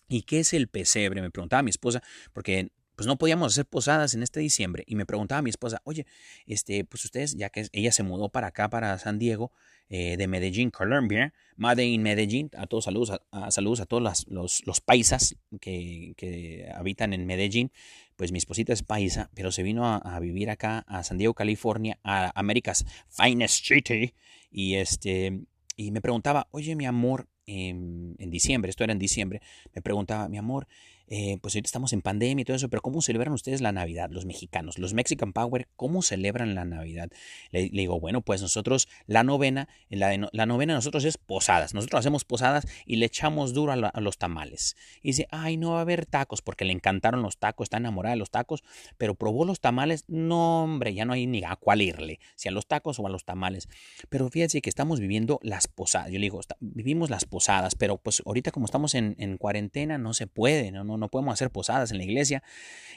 ¿Y 0.07 0.21
qué 0.21 0.39
es 0.39 0.53
el 0.53 0.69
pesebre? 0.69 1.21
Me 1.21 1.31
preguntaba 1.31 1.63
mi 1.63 1.71
esposa, 1.71 2.01
porque 2.31 2.71
pues 2.95 3.05
no 3.05 3.17
podíamos 3.17 3.53
hacer 3.53 3.65
posadas 3.65 4.15
en 4.15 4.23
este 4.23 4.39
diciembre 4.39 4.83
y 4.87 4.95
me 4.95 5.05
preguntaba 5.05 5.39
a 5.39 5.41
mi 5.43 5.51
esposa, 5.51 5.81
oye, 5.83 6.07
este, 6.47 6.83
pues 6.83 7.05
ustedes, 7.05 7.35
ya 7.35 7.49
que 7.49 7.67
ella 7.71 7.91
se 7.91 8.01
mudó 8.01 8.29
para 8.29 8.47
acá, 8.47 8.69
para 8.69 8.97
San 8.97 9.19
Diego, 9.19 9.51
eh, 9.89 10.17
de 10.17 10.27
Medellín, 10.27 10.71
Colombia, 10.71 11.33
Made 11.57 11.85
in 11.85 12.01
Medellín, 12.01 12.49
a 12.57 12.65
todos 12.65 12.85
saludos, 12.85 13.21
a, 13.31 13.51
saludos 13.51 13.81
a 13.81 13.85
todos 13.85 14.25
los, 14.27 14.63
los, 14.65 14.81
paisas 14.81 15.35
que, 15.61 16.13
que, 16.17 16.67
habitan 16.73 17.13
en 17.13 17.27
Medellín, 17.27 17.71
pues 18.15 18.31
mi 18.31 18.39
esposita 18.39 18.73
es 18.73 18.81
paisa, 18.81 19.29
pero 19.35 19.51
se 19.51 19.61
vino 19.61 19.85
a, 19.85 20.19
vivir 20.19 20.49
acá 20.49 20.79
a 20.87 21.03
San 21.03 21.19
Diego, 21.19 21.35
California, 21.35 21.99
a 22.03 22.31
America's 22.33 22.83
Finest 23.09 23.63
City, 23.63 24.15
y 24.49 24.75
este, 24.75 25.43
y 25.77 25.91
me 25.91 26.01
preguntaba, 26.01 26.47
oye 26.51 26.75
mi 26.75 26.85
amor, 26.85 27.29
en, 27.45 28.15
en 28.19 28.29
diciembre, 28.29 28.69
esto 28.69 28.83
era 28.83 28.91
en 28.91 28.99
diciembre, 28.99 29.41
me 29.73 29.81
preguntaba, 29.81 30.27
mi 30.27 30.37
amor, 30.37 30.67
eh, 31.09 31.37
pues 31.41 31.55
ahorita 31.55 31.67
estamos 31.67 31.93
en 31.93 32.01
pandemia 32.01 32.41
y 32.41 32.45
todo 32.45 32.57
eso, 32.57 32.67
pero 32.67 32.81
¿cómo 32.81 33.01
celebran 33.01 33.31
ustedes 33.31 33.61
la 33.61 33.71
Navidad, 33.71 34.09
los 34.11 34.25
mexicanos, 34.25 34.77
los 34.77 34.93
Mexican 34.93 35.31
Power, 35.31 35.69
cómo 35.77 36.01
celebran 36.01 36.53
la 36.53 36.65
Navidad? 36.65 37.09
Le, 37.51 37.69
digo, 37.69 37.99
bueno, 37.99 38.21
pues 38.21 38.41
nosotros 38.41 38.89
la 39.05 39.23
novena, 39.23 39.69
la, 39.89 40.45
novena 40.45 40.73
nosotros 40.73 41.05
es 41.05 41.17
posadas, 41.17 41.73
nosotros 41.73 41.99
hacemos 41.99 42.25
posadas 42.25 42.67
y 42.85 42.97
le 42.97 43.05
echamos 43.05 43.53
duro 43.53 43.71
a, 43.71 44.01
los 44.01 44.17
tamales. 44.17 44.75
Y 45.01 45.09
dice, 45.09 45.27
ay, 45.31 45.55
no 45.55 45.71
va 45.71 45.77
a 45.77 45.81
haber 45.81 46.05
tacos, 46.05 46.41
porque 46.41 46.65
le 46.65 46.73
encantaron 46.73 47.21
los 47.21 47.37
tacos, 47.37 47.65
está 47.65 47.77
enamorada 47.77 48.15
de 48.15 48.19
los 48.19 48.29
tacos, 48.29 48.63
pero 48.97 49.15
probó 49.15 49.45
los 49.45 49.61
tamales, 49.61 50.03
no, 50.07 50.63
hombre, 50.63 50.93
ya 50.93 51.05
no 51.05 51.13
hay 51.13 51.25
ni 51.25 51.41
a 51.45 51.55
cuál 51.55 51.81
irle, 51.81 52.19
si 52.35 52.49
a 52.49 52.51
los 52.51 52.67
tacos 52.67 52.99
o 52.99 53.07
a 53.07 53.09
los 53.09 53.23
tamales. 53.23 53.69
Pero 54.09 54.29
fíjense 54.29 54.61
que 54.61 54.69
estamos 54.69 54.99
viviendo 54.99 55.39
las 55.41 55.69
posadas, 55.69 56.11
yo 56.11 56.19
le 56.19 56.25
digo, 56.25 56.41
vivimos 56.59 57.09
las 57.09 57.23
posadas, 57.23 57.75
pero 57.75 57.97
pues 57.97 58.21
ahorita 58.25 58.51
como 58.51 58.65
estamos 58.65 58.93
en, 58.93 59.15
en 59.19 59.37
cuarentena 59.37 59.97
no 59.97 60.13
se 60.13 60.27
puede, 60.27 60.71
no 60.71 60.96
no, 60.97 61.09
podemos 61.09 61.33
hacer 61.33 61.51
posadas 61.51 61.91
en 61.91 61.97
la 61.97 62.03
iglesia. 62.03 62.43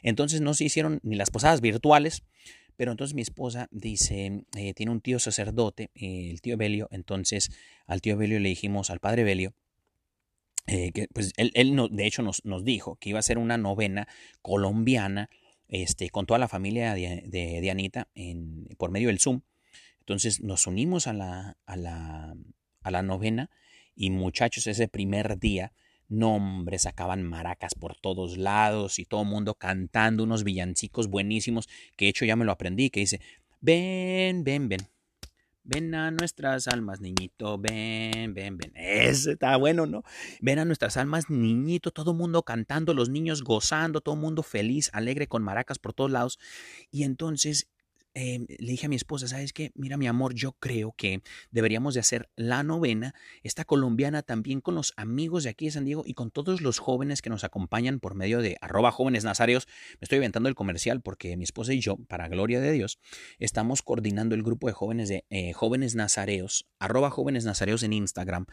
Entonces 0.02 0.40
no 0.40 0.54
se 0.54 0.64
hicieron 0.64 1.00
ni 1.02 1.16
las 1.16 1.30
posadas 1.30 1.60
virtuales. 1.60 2.22
Pero 2.76 2.92
entonces 2.92 3.14
mi 3.14 3.20
esposa 3.20 3.68
dice, 3.70 4.46
eh, 4.56 4.72
tiene 4.72 4.90
un 4.90 5.02
tío 5.02 5.18
sacerdote, 5.18 5.90
eh, 5.94 6.30
el 6.30 6.40
tío 6.40 6.56
Belio. 6.56 6.88
Entonces 6.90 7.50
al 7.86 8.00
tío 8.00 8.16
Belio 8.16 8.40
le 8.40 8.48
dijimos, 8.48 8.88
al 8.88 9.00
padre 9.00 9.22
Belio, 9.22 9.52
eh, 10.66 10.92
que 10.92 11.08
pues 11.12 11.32
él, 11.36 11.52
de 11.90 12.06
hecho 12.06 12.22
nos, 12.22 12.44
nos, 12.44 12.64
dijo 12.64 12.96
que 12.96 13.10
iba 13.10 13.18
a 13.18 13.22
ser 13.22 13.38
una 13.38 13.58
novena 13.58 14.08
colombiana 14.40 15.28
este, 15.68 16.10
con 16.10 16.26
toda 16.26 16.38
la 16.38 16.48
familia 16.48 16.94
de, 16.94 17.24
de, 17.26 17.70
Anita 17.70 18.08
en, 18.14 18.66
por 18.78 18.90
medio 18.90 19.08
del 19.08 19.20
Zoom. 19.20 19.42
Entonces 19.98 20.40
nos 20.42 20.66
unimos 20.66 21.06
a 21.06 21.12
la, 21.12 21.58
a 21.66 21.76
la, 21.76 22.34
a 22.82 22.90
la 22.90 23.02
novena 23.02 23.50
y 23.94 24.10
muchachos 24.10 24.66
ese 24.66 24.88
primer 24.88 25.38
día 25.38 25.72
no, 26.10 26.34
hombre, 26.34 26.78
sacaban 26.80 27.22
maracas 27.22 27.74
por 27.76 27.94
todos 27.94 28.36
lados 28.36 28.98
y 28.98 29.04
todo 29.04 29.22
el 29.22 29.28
mundo 29.28 29.54
cantando 29.54 30.24
unos 30.24 30.42
villancicos 30.42 31.06
buenísimos, 31.06 31.68
que 31.96 32.06
de 32.06 32.08
hecho 32.10 32.24
ya 32.24 32.34
me 32.34 32.44
lo 32.44 32.50
aprendí, 32.50 32.90
que 32.90 33.00
dice, 33.00 33.20
ven, 33.60 34.42
ven, 34.42 34.68
ven. 34.68 34.80
Ven 35.62 35.94
a 35.94 36.10
nuestras 36.10 36.66
almas, 36.66 37.00
niñito, 37.00 37.58
ven, 37.58 38.34
ven, 38.34 38.58
ven. 38.58 38.72
Ese 38.74 39.32
está 39.32 39.56
bueno, 39.56 39.86
¿no? 39.86 40.02
Ven 40.40 40.58
a 40.58 40.64
nuestras 40.64 40.96
almas, 40.96 41.30
niñito, 41.30 41.92
todo 41.92 42.10
el 42.10 42.16
mundo 42.16 42.42
cantando, 42.42 42.92
los 42.92 43.08
niños 43.08 43.44
gozando, 43.44 44.00
todo 44.00 44.16
el 44.16 44.20
mundo 44.20 44.42
feliz, 44.42 44.90
alegre, 44.92 45.28
con 45.28 45.44
maracas 45.44 45.78
por 45.78 45.92
todos 45.92 46.10
lados. 46.10 46.40
Y 46.90 47.04
entonces 47.04 47.68
Em, 48.12 48.46
le 48.48 48.72
dije 48.72 48.86
a 48.86 48.88
mi 48.88 48.96
esposa, 48.96 49.28
¿sabes 49.28 49.52
qué? 49.52 49.70
Mira, 49.76 49.96
mi 49.96 50.08
amor, 50.08 50.34
yo 50.34 50.52
creo 50.52 50.92
que 50.96 51.22
deberíamos 51.52 51.94
de 51.94 52.00
hacer 52.00 52.28
la 52.34 52.64
novena, 52.64 53.14
esta 53.44 53.64
colombiana 53.64 54.22
también 54.22 54.60
con 54.60 54.74
los 54.74 54.92
amigos 54.96 55.44
de 55.44 55.50
aquí 55.50 55.66
de 55.66 55.70
San 55.70 55.84
Diego 55.84 56.02
y 56.04 56.14
con 56.14 56.32
todos 56.32 56.60
los 56.60 56.80
jóvenes 56.80 57.22
que 57.22 57.30
nos 57.30 57.44
acompañan 57.44 58.00
por 58.00 58.16
medio 58.16 58.40
de 58.40 58.56
arroba 58.60 58.90
jóvenes 58.90 59.22
nazareos. 59.22 59.68
Me 60.00 60.06
estoy 60.06 60.16
inventando 60.16 60.48
el 60.48 60.56
comercial 60.56 61.00
porque 61.02 61.36
mi 61.36 61.44
esposa 61.44 61.72
y 61.72 61.80
yo, 61.80 61.98
para 62.08 62.26
gloria 62.26 62.60
de 62.60 62.72
Dios, 62.72 62.98
estamos 63.38 63.80
coordinando 63.82 64.34
el 64.34 64.42
grupo 64.42 64.66
de 64.66 64.72
jóvenes 64.72 65.08
de 65.08 65.24
eh, 65.30 65.52
jóvenes 65.52 65.94
nazareos, 65.94 66.66
arroba 66.80 67.10
jóvenes 67.10 67.44
nazareos 67.44 67.84
en 67.84 67.92
Instagram, 67.92 68.46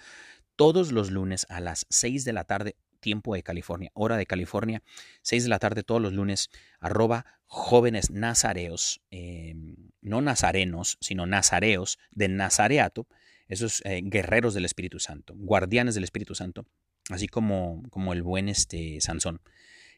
todos 0.56 0.92
los 0.92 1.10
lunes 1.10 1.48
a 1.50 1.62
las 1.62 1.88
6 1.90 2.26
de 2.26 2.34
la 2.34 2.44
tarde 2.44 2.76
tiempo 3.00 3.36
de 3.36 3.44
California, 3.44 3.92
hora 3.94 4.18
de 4.18 4.26
California, 4.26 4.84
6 5.22 5.44
de 5.44 5.50
la 5.50 5.60
tarde 5.60 5.84
todos 5.84 6.02
los 6.02 6.14
lunes, 6.14 6.50
arroba 6.80 7.26
jóvenes 7.48 8.12
nazareos, 8.12 9.02
em, 9.10 9.76
no 10.02 10.22
nazarenos, 10.22 10.98
sino 11.02 11.26
nazareos 11.26 11.98
de 12.12 12.28
Nazareato, 12.28 13.08
esos 13.48 13.82
eh, 13.86 14.02
guerreros 14.04 14.54
del 14.54 14.66
Espíritu 14.66 15.00
Santo, 15.00 15.34
guardianes 15.36 15.96
del 15.96 16.04
Espíritu 16.04 16.36
Santo, 16.36 16.66
así 17.10 17.28
como, 17.28 17.84
como 17.90 18.14
el 18.14 18.22
buen 18.22 18.50
este, 18.50 19.00
Sansón. 19.00 19.42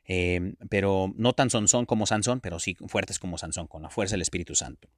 Em, 0.05 0.55
pero 0.69 1.13
no 1.17 1.33
tan 1.33 1.49
Sansón 1.49 1.85
como 1.85 2.05
Sansón, 2.05 2.39
pero 2.39 2.59
sí 2.59 2.75
fuertes 2.88 3.19
como 3.19 3.38
Sansón, 3.38 3.67
con 3.67 3.81
la 3.81 3.89
fuerza 3.89 4.13
del 4.13 4.21
Espíritu 4.21 4.55
Santo. 4.55 4.89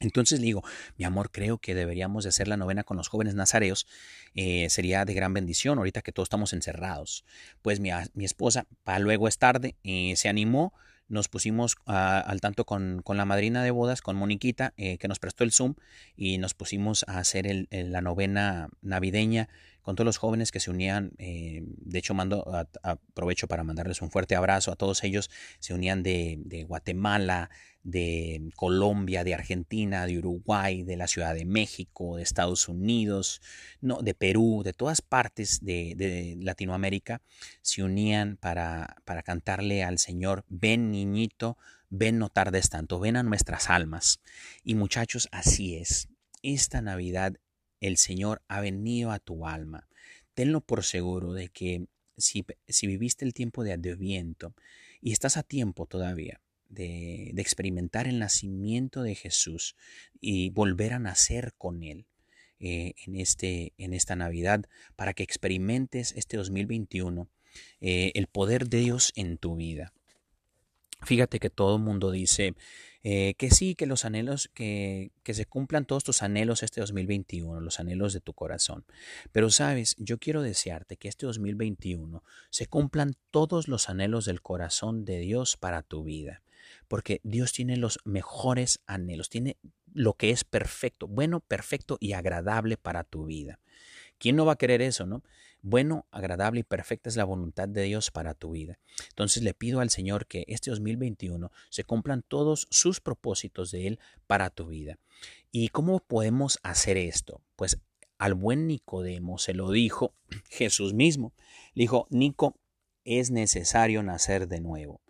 Entonces 0.00 0.38
le 0.38 0.46
digo, 0.46 0.62
mi 0.96 1.04
amor, 1.04 1.30
creo 1.32 1.58
que 1.58 1.74
deberíamos 1.74 2.22
de 2.24 2.28
hacer 2.28 2.46
la 2.46 2.56
novena 2.56 2.84
con 2.84 2.96
los 2.96 3.08
jóvenes 3.08 3.34
nazareos. 3.34 3.86
Eh, 4.34 4.70
sería 4.70 5.04
de 5.04 5.14
gran 5.14 5.34
bendición 5.34 5.78
ahorita 5.78 6.02
que 6.02 6.12
todos 6.12 6.26
estamos 6.26 6.52
encerrados. 6.52 7.24
Pues 7.62 7.80
mi, 7.80 7.90
mi 8.14 8.24
esposa, 8.24 8.66
para 8.84 9.00
luego 9.00 9.26
es 9.26 9.38
tarde, 9.38 9.76
eh, 9.82 10.14
se 10.16 10.28
animó. 10.28 10.72
Nos 11.08 11.28
pusimos 11.28 11.76
al 11.86 12.40
tanto 12.40 12.64
con, 12.64 13.00
con, 13.02 13.16
la 13.16 13.24
madrina 13.24 13.62
de 13.62 13.70
bodas, 13.70 14.02
con 14.02 14.16
Moniquita, 14.16 14.74
eh, 14.76 14.98
que 14.98 15.08
nos 15.08 15.18
prestó 15.18 15.44
el 15.44 15.52
Zoom, 15.52 15.74
y 16.16 16.38
nos 16.38 16.54
pusimos 16.54 17.04
a 17.08 17.18
hacer 17.18 17.46
el, 17.46 17.68
la 17.70 18.00
novena 18.00 18.68
navideña 18.82 19.48
con 19.88 19.96
todos 19.96 20.04
los 20.04 20.18
jóvenes 20.18 20.52
que 20.52 20.60
se 20.60 20.70
unían. 20.70 21.12
de 21.16 21.98
hecho, 21.98 22.12
mando 22.12 22.44
aprovecho 22.82 23.48
para 23.48 23.64
mandarles 23.64 24.02
un 24.02 24.10
fuerte 24.10 24.36
abrazo 24.36 24.70
a 24.70 24.76
todos 24.76 25.02
ellos. 25.02 25.30
Se 25.60 25.72
unían 25.72 26.02
de, 26.02 26.36
de 26.44 26.64
Guatemala, 26.64 27.48
de 27.84 28.50
Colombia, 28.54 29.24
de 29.24 29.32
Argentina, 29.32 30.04
de 30.04 30.18
Uruguay, 30.18 30.82
de 30.82 30.98
la 30.98 31.08
Ciudad 31.08 31.34
de 31.34 31.46
México, 31.46 32.18
de 32.18 32.22
Estados 32.22 32.68
Unidos, 32.68 33.40
no, 33.80 34.02
de 34.02 34.12
Perú, 34.12 34.60
de 34.62 34.74
todas 34.74 35.00
partes 35.00 35.64
de, 35.64 36.36
Latinoamérica, 36.38 37.22
se 37.62 37.82
unían 37.82 38.36
para, 38.36 38.98
para 39.06 39.22
cantarle 39.22 39.84
al 39.84 39.98
Señor, 39.98 40.44
ven 40.50 40.90
niñito, 40.90 41.56
ven 41.88 42.18
no 42.18 42.28
tardes 42.28 42.68
tanto, 42.68 43.00
ven 43.00 43.16
a 43.16 43.22
nuestras 43.22 43.70
almas. 43.70 44.20
Y 44.62 44.74
muchachos, 44.74 45.30
así 45.32 45.76
es. 45.76 46.08
Esta 46.42 46.82
Navidad 46.82 47.38
el 47.80 47.96
Señor 47.96 48.42
ha 48.48 48.60
venido 48.60 49.10
a 49.10 49.18
tu 49.18 49.46
alma. 49.46 49.88
Tenlo 50.34 50.60
por 50.60 50.84
seguro 50.84 51.32
de 51.32 51.48
que 51.48 51.86
si, 52.16 52.44
si 52.68 52.86
viviste 52.86 53.24
el 53.24 53.34
tiempo 53.34 53.64
de 53.64 53.72
Adviento 53.72 54.54
y 55.00 55.12
estás 55.12 55.36
a 55.36 55.42
tiempo 55.42 55.86
todavía, 55.86 56.40
de, 56.68 57.32
experimentar 57.36 58.06
el 58.06 58.18
nacimiento 58.18 59.02
de 59.02 59.14
Jesús 59.14 59.76
y 60.20 60.50
volver 60.50 60.92
a 60.92 60.98
nacer 60.98 61.54
con 61.56 61.82
Él. 61.82 62.06
Eh, 62.60 62.94
en, 63.06 63.14
este, 63.14 63.72
en 63.78 63.94
esta 63.94 64.16
Navidad 64.16 64.64
para 64.96 65.14
que 65.14 65.22
experimentes 65.22 66.12
este 66.16 66.36
2021 66.38 67.28
eh, 67.80 68.10
el 68.16 68.26
poder 68.26 68.68
de 68.68 68.78
Dios 68.78 69.12
en 69.14 69.38
tu 69.38 69.54
vida. 69.54 69.92
Fíjate 71.02 71.38
que 71.38 71.50
todo 71.50 71.76
el 71.76 71.82
mundo 71.82 72.10
dice 72.10 72.54
eh, 73.02 73.34
que 73.38 73.50
sí, 73.50 73.74
que 73.74 73.86
los 73.86 74.04
anhelos, 74.04 74.50
que, 74.52 75.12
que 75.22 75.32
se 75.32 75.46
cumplan 75.46 75.84
todos 75.84 76.04
tus 76.04 76.22
anhelos 76.22 76.62
este 76.62 76.80
2021, 76.80 77.60
los 77.60 77.80
anhelos 77.80 78.12
de 78.12 78.20
tu 78.20 78.34
corazón. 78.34 78.84
Pero 79.32 79.50
sabes, 79.50 79.94
yo 79.98 80.18
quiero 80.18 80.42
desearte 80.42 80.96
que 80.96 81.08
este 81.08 81.26
2021 81.26 82.24
se 82.50 82.66
cumplan 82.66 83.14
todos 83.30 83.68
los 83.68 83.88
anhelos 83.88 84.24
del 84.24 84.42
corazón 84.42 85.04
de 85.04 85.18
Dios 85.20 85.56
para 85.56 85.82
tu 85.82 86.04
vida 86.04 86.42
porque 86.88 87.20
Dios 87.22 87.52
tiene 87.52 87.76
los 87.76 88.00
mejores 88.04 88.80
anhelos, 88.86 89.28
tiene 89.28 89.56
lo 89.92 90.14
que 90.14 90.30
es 90.30 90.44
perfecto, 90.44 91.06
bueno, 91.06 91.40
perfecto 91.40 91.96
y 92.00 92.12
agradable 92.12 92.76
para 92.76 93.04
tu 93.04 93.26
vida. 93.26 93.60
¿Quién 94.18 94.36
no 94.36 94.44
va 94.44 94.52
a 94.52 94.58
querer 94.58 94.82
eso, 94.82 95.06
no? 95.06 95.22
Bueno, 95.62 96.06
agradable 96.10 96.60
y 96.60 96.64
perfecta 96.64 97.08
es 97.08 97.16
la 97.16 97.24
voluntad 97.24 97.68
de 97.68 97.82
Dios 97.82 98.10
para 98.10 98.34
tu 98.34 98.52
vida. 98.52 98.78
Entonces 99.08 99.42
le 99.42 99.54
pido 99.54 99.80
al 99.80 99.90
Señor 99.90 100.26
que 100.26 100.44
este 100.48 100.70
2021 100.70 101.50
se 101.68 101.84
cumplan 101.84 102.22
todos 102.22 102.68
sus 102.70 103.00
propósitos 103.00 103.70
de 103.70 103.88
Él 103.88 104.00
para 104.26 104.50
tu 104.50 104.68
vida. 104.68 104.98
¿Y 105.50 105.68
cómo 105.68 105.98
podemos 106.00 106.58
hacer 106.62 106.96
esto? 106.96 107.42
Pues 107.56 107.78
al 108.18 108.34
buen 108.34 108.66
Nicodemo 108.66 109.38
se 109.38 109.54
lo 109.54 109.70
dijo 109.70 110.14
Jesús 110.50 110.94
mismo. 110.94 111.32
Le 111.74 111.84
dijo, 111.84 112.06
Nico, 112.10 112.56
es 113.04 113.30
necesario 113.30 114.02
nacer 114.02 114.48
de 114.48 114.60
nuevo. 114.60 115.00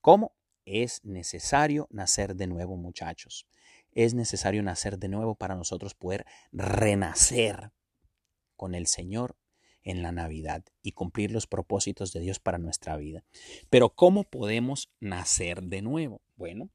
¿Cómo? 0.00 0.34
Es 0.64 1.04
necesario 1.04 1.86
nacer 1.90 2.34
de 2.34 2.48
nuevo, 2.48 2.76
muchachos. 2.76 3.46
Es 3.92 4.14
necesario 4.14 4.62
nacer 4.62 4.98
de 4.98 5.08
nuevo 5.08 5.36
para 5.36 5.54
nosotros 5.54 5.94
poder 5.94 6.26
renacer 6.52 7.70
con 8.56 8.74
el 8.74 8.86
Señor 8.86 9.36
en 9.82 10.02
la 10.02 10.10
Navidad 10.10 10.64
y 10.82 10.92
cumplir 10.92 11.30
los 11.30 11.46
propósitos 11.46 12.12
de 12.12 12.20
Dios 12.20 12.40
para 12.40 12.58
nuestra 12.58 12.96
vida. 12.96 13.24
Pero 13.70 13.90
¿cómo 13.90 14.24
podemos 14.24 14.90
nacer 14.98 15.62
de 15.62 15.80
nuevo? 15.80 16.22
Bueno, 16.34 16.70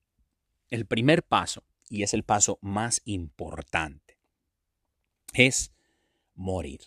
el 0.69 0.85
primer 0.85 1.21
paso, 1.21 1.65
y 1.89 2.03
es 2.03 2.13
el 2.13 2.23
paso 2.23 2.57
más 2.61 3.01
importante, 3.03 4.17
es 5.33 5.73
morir. 6.33 6.79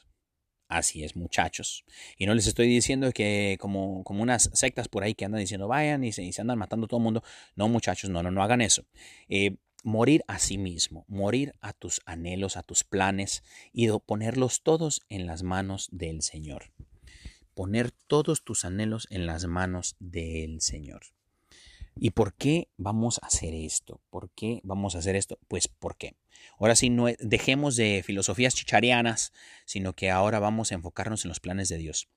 Así 0.66 1.04
es, 1.04 1.14
muchachos. 1.14 1.84
Y 2.16 2.24
no 2.26 2.34
les 2.34 2.46
estoy 2.46 2.66
diciendo 2.68 3.12
que 3.12 3.58
como, 3.60 4.02
como 4.02 4.22
unas 4.22 4.50
sectas 4.54 4.88
por 4.88 5.04
ahí 5.04 5.14
que 5.14 5.26
andan 5.26 5.40
diciendo 5.40 5.68
vayan 5.68 6.02
y 6.04 6.12
se, 6.12 6.28
andan 6.40 6.58
matando 6.58 6.86
a 6.86 6.88
todo 6.88 6.98
el 6.98 7.04
mundo. 7.04 7.22
No, 7.54 7.68
muchachos, 7.68 8.08
no, 8.08 8.22
no, 8.22 8.30
no 8.30 8.42
hagan 8.42 8.62
eso. 8.62 8.86
Eh, 9.28 9.56
morir 9.84 10.24
a 10.26 10.38
sí 10.38 10.58
mismo, 10.58 11.04
morir 11.06 11.54
a 11.60 11.72
tus 11.72 12.00
anhelos, 12.06 12.56
a 12.56 12.62
tus 12.62 12.82
planes 12.82 13.44
y 13.72 13.88
ponerlos 14.00 14.62
todos 14.62 15.02
en 15.08 15.26
las 15.26 15.44
manos 15.44 15.88
del 15.92 16.22
Señor. 16.22 16.72
Poner 17.54 17.92
todos 17.92 18.42
tus 18.42 18.64
anhelos 18.64 19.06
en 19.10 19.26
las 19.26 19.46
manos 19.46 19.94
del 20.00 20.60
Señor. 20.60 21.02
¿Y 21.96 22.10
por 22.10 22.34
qué 22.34 22.68
vamos 22.76 23.20
a 23.22 23.26
hacer 23.26 23.54
esto? 23.54 24.00
¿Por 24.10 24.30
qué 24.30 24.60
vamos 24.64 24.96
a 24.96 24.98
hacer 24.98 25.14
esto? 25.14 25.38
Pues 25.46 25.68
¿por 25.68 25.96
qué? 25.96 26.16
Ahora 26.58 26.74
sí, 26.74 26.90
no 26.90 27.06
dejemos 27.20 27.76
de 27.76 28.02
filosofías 28.04 28.54
chicharianas, 28.54 29.32
sino 29.64 29.92
que 29.92 30.10
ahora 30.10 30.40
vamos 30.40 30.72
a 30.72 30.74
enfocarnos 30.74 31.24
en 31.24 31.28
los 31.28 31.40
planes 31.40 31.68
de 31.68 31.78
Dios. 31.78 32.08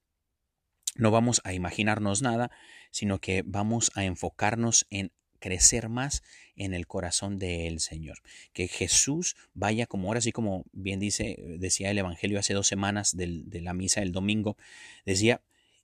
No 0.95 1.11
vamos 1.11 1.41
a 1.43 1.53
imaginarnos 1.53 2.23
nada, 2.23 2.49
sino 2.91 3.19
que 3.19 3.43
vamos 3.45 3.91
a 3.93 4.03
enfocarnos 4.03 4.87
en 4.89 5.11
crecer 5.39 5.89
más 5.89 6.23
en 6.55 6.73
el 6.73 6.87
corazón 6.87 7.39
del 7.39 7.79
Señor. 7.79 8.19
Que 8.53 8.67
Jesús 8.67 9.35
vaya 9.53 9.85
como 9.85 10.07
ahora 10.07 10.21
sí 10.21 10.31
como 10.31 10.65
bien 10.71 10.99
dice, 10.99 11.37
decía 11.59 11.91
el 11.91 11.97
Evangelio 11.97 12.39
hace 12.39 12.53
dos 12.53 12.67
semanas 12.67 13.15
de 13.15 13.61
la 13.61 13.73
misa 13.73 14.01
del 14.01 14.11
domingo, 14.11 14.57
decía, 15.05 15.41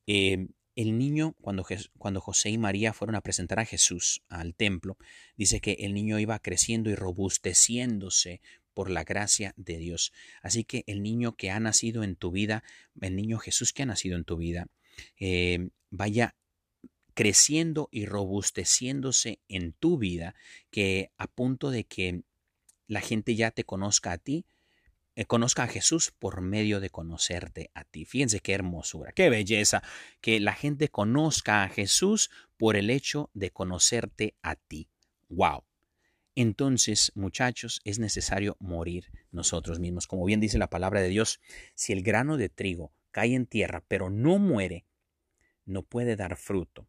eh, 0.08 0.48
el 0.76 0.98
niño, 0.98 1.36
cuando, 1.42 1.66
cuando 1.98 2.20
José 2.20 2.50
y 2.50 2.58
María 2.58 2.94
fueron 2.94 3.16
a 3.16 3.22
presentar 3.22 3.60
a 3.60 3.66
Jesús 3.66 4.24
al 4.28 4.56
templo, 4.56 4.98
dice 5.38 5.62
que 5.62 5.74
el 5.80 5.94
niño 5.94 6.20
iba 6.20 6.40
creciendo 6.40 6.90
y 6.90 6.96
robusteciéndose 6.96 8.42
por 8.74 8.90
la 8.90 9.04
gracia 9.04 9.54
de 9.56 9.78
Dios. 9.78 10.14
Así 10.42 10.64
que 10.64 10.84
el 10.88 11.04
niño 11.04 11.36
que 11.36 11.52
ha 11.52 11.60
nacido 11.60 12.04
en 12.04 12.16
tu 12.16 12.32
vida, 12.32 12.64
el 13.02 13.16
niño 13.16 13.38
Jesús 13.38 13.72
que 13.72 13.84
ha 13.84 13.86
nacido 13.86 14.18
en 14.18 14.24
tu 14.24 14.38
vida, 14.38 14.68
eh, 15.20 15.70
vaya 15.92 16.36
creciendo 17.14 17.90
y 17.92 18.06
robusteciéndose 18.06 19.40
en 19.48 19.74
tu 19.74 19.98
vida, 19.98 20.36
que 20.72 21.12
a 21.18 21.28
punto 21.28 21.72
de 21.72 21.86
que 21.86 22.24
la 22.88 23.02
gente 23.02 23.36
ya 23.36 23.52
te 23.52 23.64
conozca 23.64 24.12
a 24.12 24.18
ti, 24.18 24.46
eh, 25.16 25.26
conozca 25.26 25.64
a 25.64 25.68
Jesús 25.68 26.12
por 26.12 26.42
medio 26.42 26.80
de 26.80 26.90
conocerte 26.90 27.70
a 27.76 27.84
ti. 27.84 28.06
Fíjense 28.06 28.40
qué 28.40 28.54
hermosura, 28.54 29.12
qué 29.12 29.30
belleza, 29.30 29.84
que 30.22 30.40
la 30.40 30.54
gente 30.54 30.90
conozca 30.90 31.64
a 31.64 31.70
Jesús 31.70 32.32
por 32.58 32.76
el 32.76 32.90
hecho 32.90 33.30
de 33.34 33.52
conocerte 33.52 34.36
a 34.42 34.56
ti. 34.56 34.90
¡Wow! 35.30 35.64
Entonces, 36.36 37.12
muchachos, 37.14 37.80
es 37.84 38.00
necesario 38.00 38.58
morir 38.60 39.12
nosotros 39.32 39.80
mismos. 39.80 40.08
Como 40.08 40.26
bien 40.26 40.40
dice 40.40 40.58
la 40.58 40.70
palabra 40.70 41.02
de 41.02 41.10
Dios, 41.10 41.40
si 41.76 41.94
el 41.94 42.02
grano 42.02 42.38
de 42.38 42.50
trigo 42.50 42.92
cae 43.12 43.36
en 43.36 43.46
tierra, 43.46 43.84
pero 43.88 44.10
no 44.10 44.40
muere, 44.40 44.86
no 45.66 45.84
puede 45.84 46.16
dar 46.16 46.38
fruto. 46.38 46.88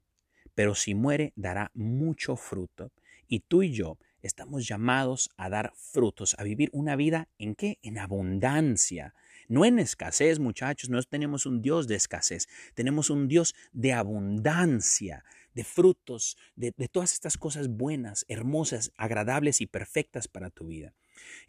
Pero 0.55 0.75
si 0.75 0.95
muere, 0.95 1.33
dará 1.37 1.71
mucho 1.75 2.37
fruto. 2.37 2.93
Y 3.29 3.41
tú 3.41 3.63
y 3.63 3.73
yo 3.73 3.99
estamos 4.23 4.67
llamados 4.67 5.31
a 5.37 5.49
dar 5.49 5.73
frutos, 5.77 6.35
a 6.39 6.45
vivir 6.45 6.71
una 6.73 6.97
vida 6.97 7.29
en 7.39 7.55
qué? 7.55 7.79
En 7.83 7.99
abundancia. 7.99 9.15
No 9.49 9.65
en 9.65 9.79
escasez, 9.79 10.39
muchachos, 10.39 10.89
no 10.89 11.03
tenemos 11.03 11.45
un 11.45 11.61
Dios 11.61 11.87
de 11.87 11.97
escasez, 11.97 12.49
tenemos 12.75 13.11
un 13.11 13.29
Dios 13.29 13.55
de 13.73 13.93
abundancia, 13.93 15.25
de 15.53 15.65
frutos, 15.65 16.39
de, 16.57 16.73
de 16.77 16.89
todas 16.89 17.13
estas 17.13 17.37
cosas 17.37 17.69
buenas, 17.69 18.25
hermosas, 18.29 18.93
agradables 18.97 19.61
y 19.61 19.67
perfectas 19.67 20.29
para 20.29 20.49
tu 20.49 20.69
vida. 20.69 20.95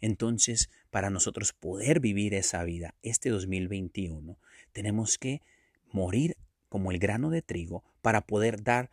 Entonces, 0.00 0.70
para 0.90 1.10
nosotros 1.10 1.52
poder 1.52 2.00
vivir 2.00 2.34
esa 2.34 2.62
vida 2.64 2.94
este 3.02 3.30
2021, 3.30 4.38
tenemos 4.72 5.16
que 5.16 5.40
morir 5.90 6.36
como 6.68 6.90
el 6.90 6.98
grano 6.98 7.30
de 7.30 7.42
trigo 7.42 7.84
para 8.06 8.20
poder 8.20 8.62
dar 8.62 8.88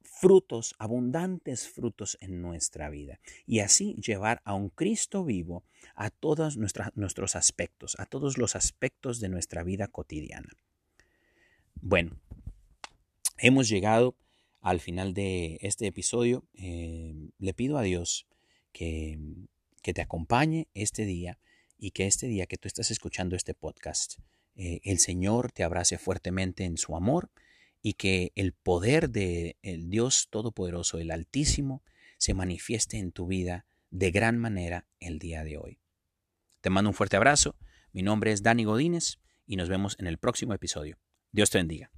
frutos, 0.00 0.74
abundantes 0.78 1.68
frutos 1.68 2.16
en 2.22 2.40
nuestra 2.40 2.88
vida 2.88 3.20
y 3.44 3.58
así 3.58 3.96
llevar 3.96 4.40
a 4.46 4.54
un 4.54 4.70
Cristo 4.70 5.26
vivo 5.26 5.62
a 5.94 6.08
todos 6.08 6.56
nuestros 6.56 7.36
aspectos, 7.36 7.96
a 7.98 8.06
todos 8.06 8.38
los 8.38 8.56
aspectos 8.56 9.20
de 9.20 9.28
nuestra 9.28 9.62
vida 9.62 9.88
cotidiana. 9.88 10.48
Bueno, 11.82 12.18
hemos 13.36 13.68
llegado 13.68 14.16
al 14.62 14.80
final 14.80 15.12
de 15.12 15.58
este 15.60 15.86
episodio. 15.86 16.42
Eh, 16.54 17.28
le 17.36 17.52
pido 17.52 17.76
a 17.76 17.82
Dios 17.82 18.26
que, 18.72 19.18
que, 19.82 19.92
te 19.92 20.00
acompañe 20.00 20.66
este 20.72 21.04
día 21.04 21.38
y 21.76 21.90
que 21.90 22.06
este 22.06 22.26
día 22.26 22.46
que 22.46 22.56
tú 22.56 22.68
estás 22.68 22.90
escuchando 22.90 23.36
este 23.36 23.52
podcast, 23.52 24.14
eh, 24.54 24.80
el 24.82 24.98
Señor 24.98 25.52
te 25.52 25.62
abrace 25.62 25.98
fuertemente 25.98 26.64
en 26.64 26.78
su 26.78 26.96
amor 26.96 27.30
y 27.86 27.94
que 27.94 28.32
el 28.34 28.52
poder 28.52 29.10
de 29.10 29.58
el 29.62 29.90
Dios 29.90 30.26
Todopoderoso, 30.28 30.98
el 30.98 31.12
Altísimo, 31.12 31.84
se 32.18 32.34
manifieste 32.34 32.98
en 32.98 33.12
tu 33.12 33.28
vida 33.28 33.64
de 33.90 34.10
gran 34.10 34.38
manera 34.38 34.88
el 34.98 35.20
día 35.20 35.44
de 35.44 35.56
hoy. 35.56 35.78
Te 36.62 36.68
mando 36.68 36.90
un 36.90 36.94
fuerte 36.94 37.16
abrazo, 37.16 37.54
mi 37.92 38.02
nombre 38.02 38.32
es 38.32 38.42
Dani 38.42 38.64
Godínez 38.64 39.20
y 39.46 39.54
nos 39.54 39.68
vemos 39.68 39.94
en 40.00 40.08
el 40.08 40.18
próximo 40.18 40.52
episodio. 40.52 40.98
Dios 41.30 41.50
te 41.50 41.58
bendiga. 41.58 41.92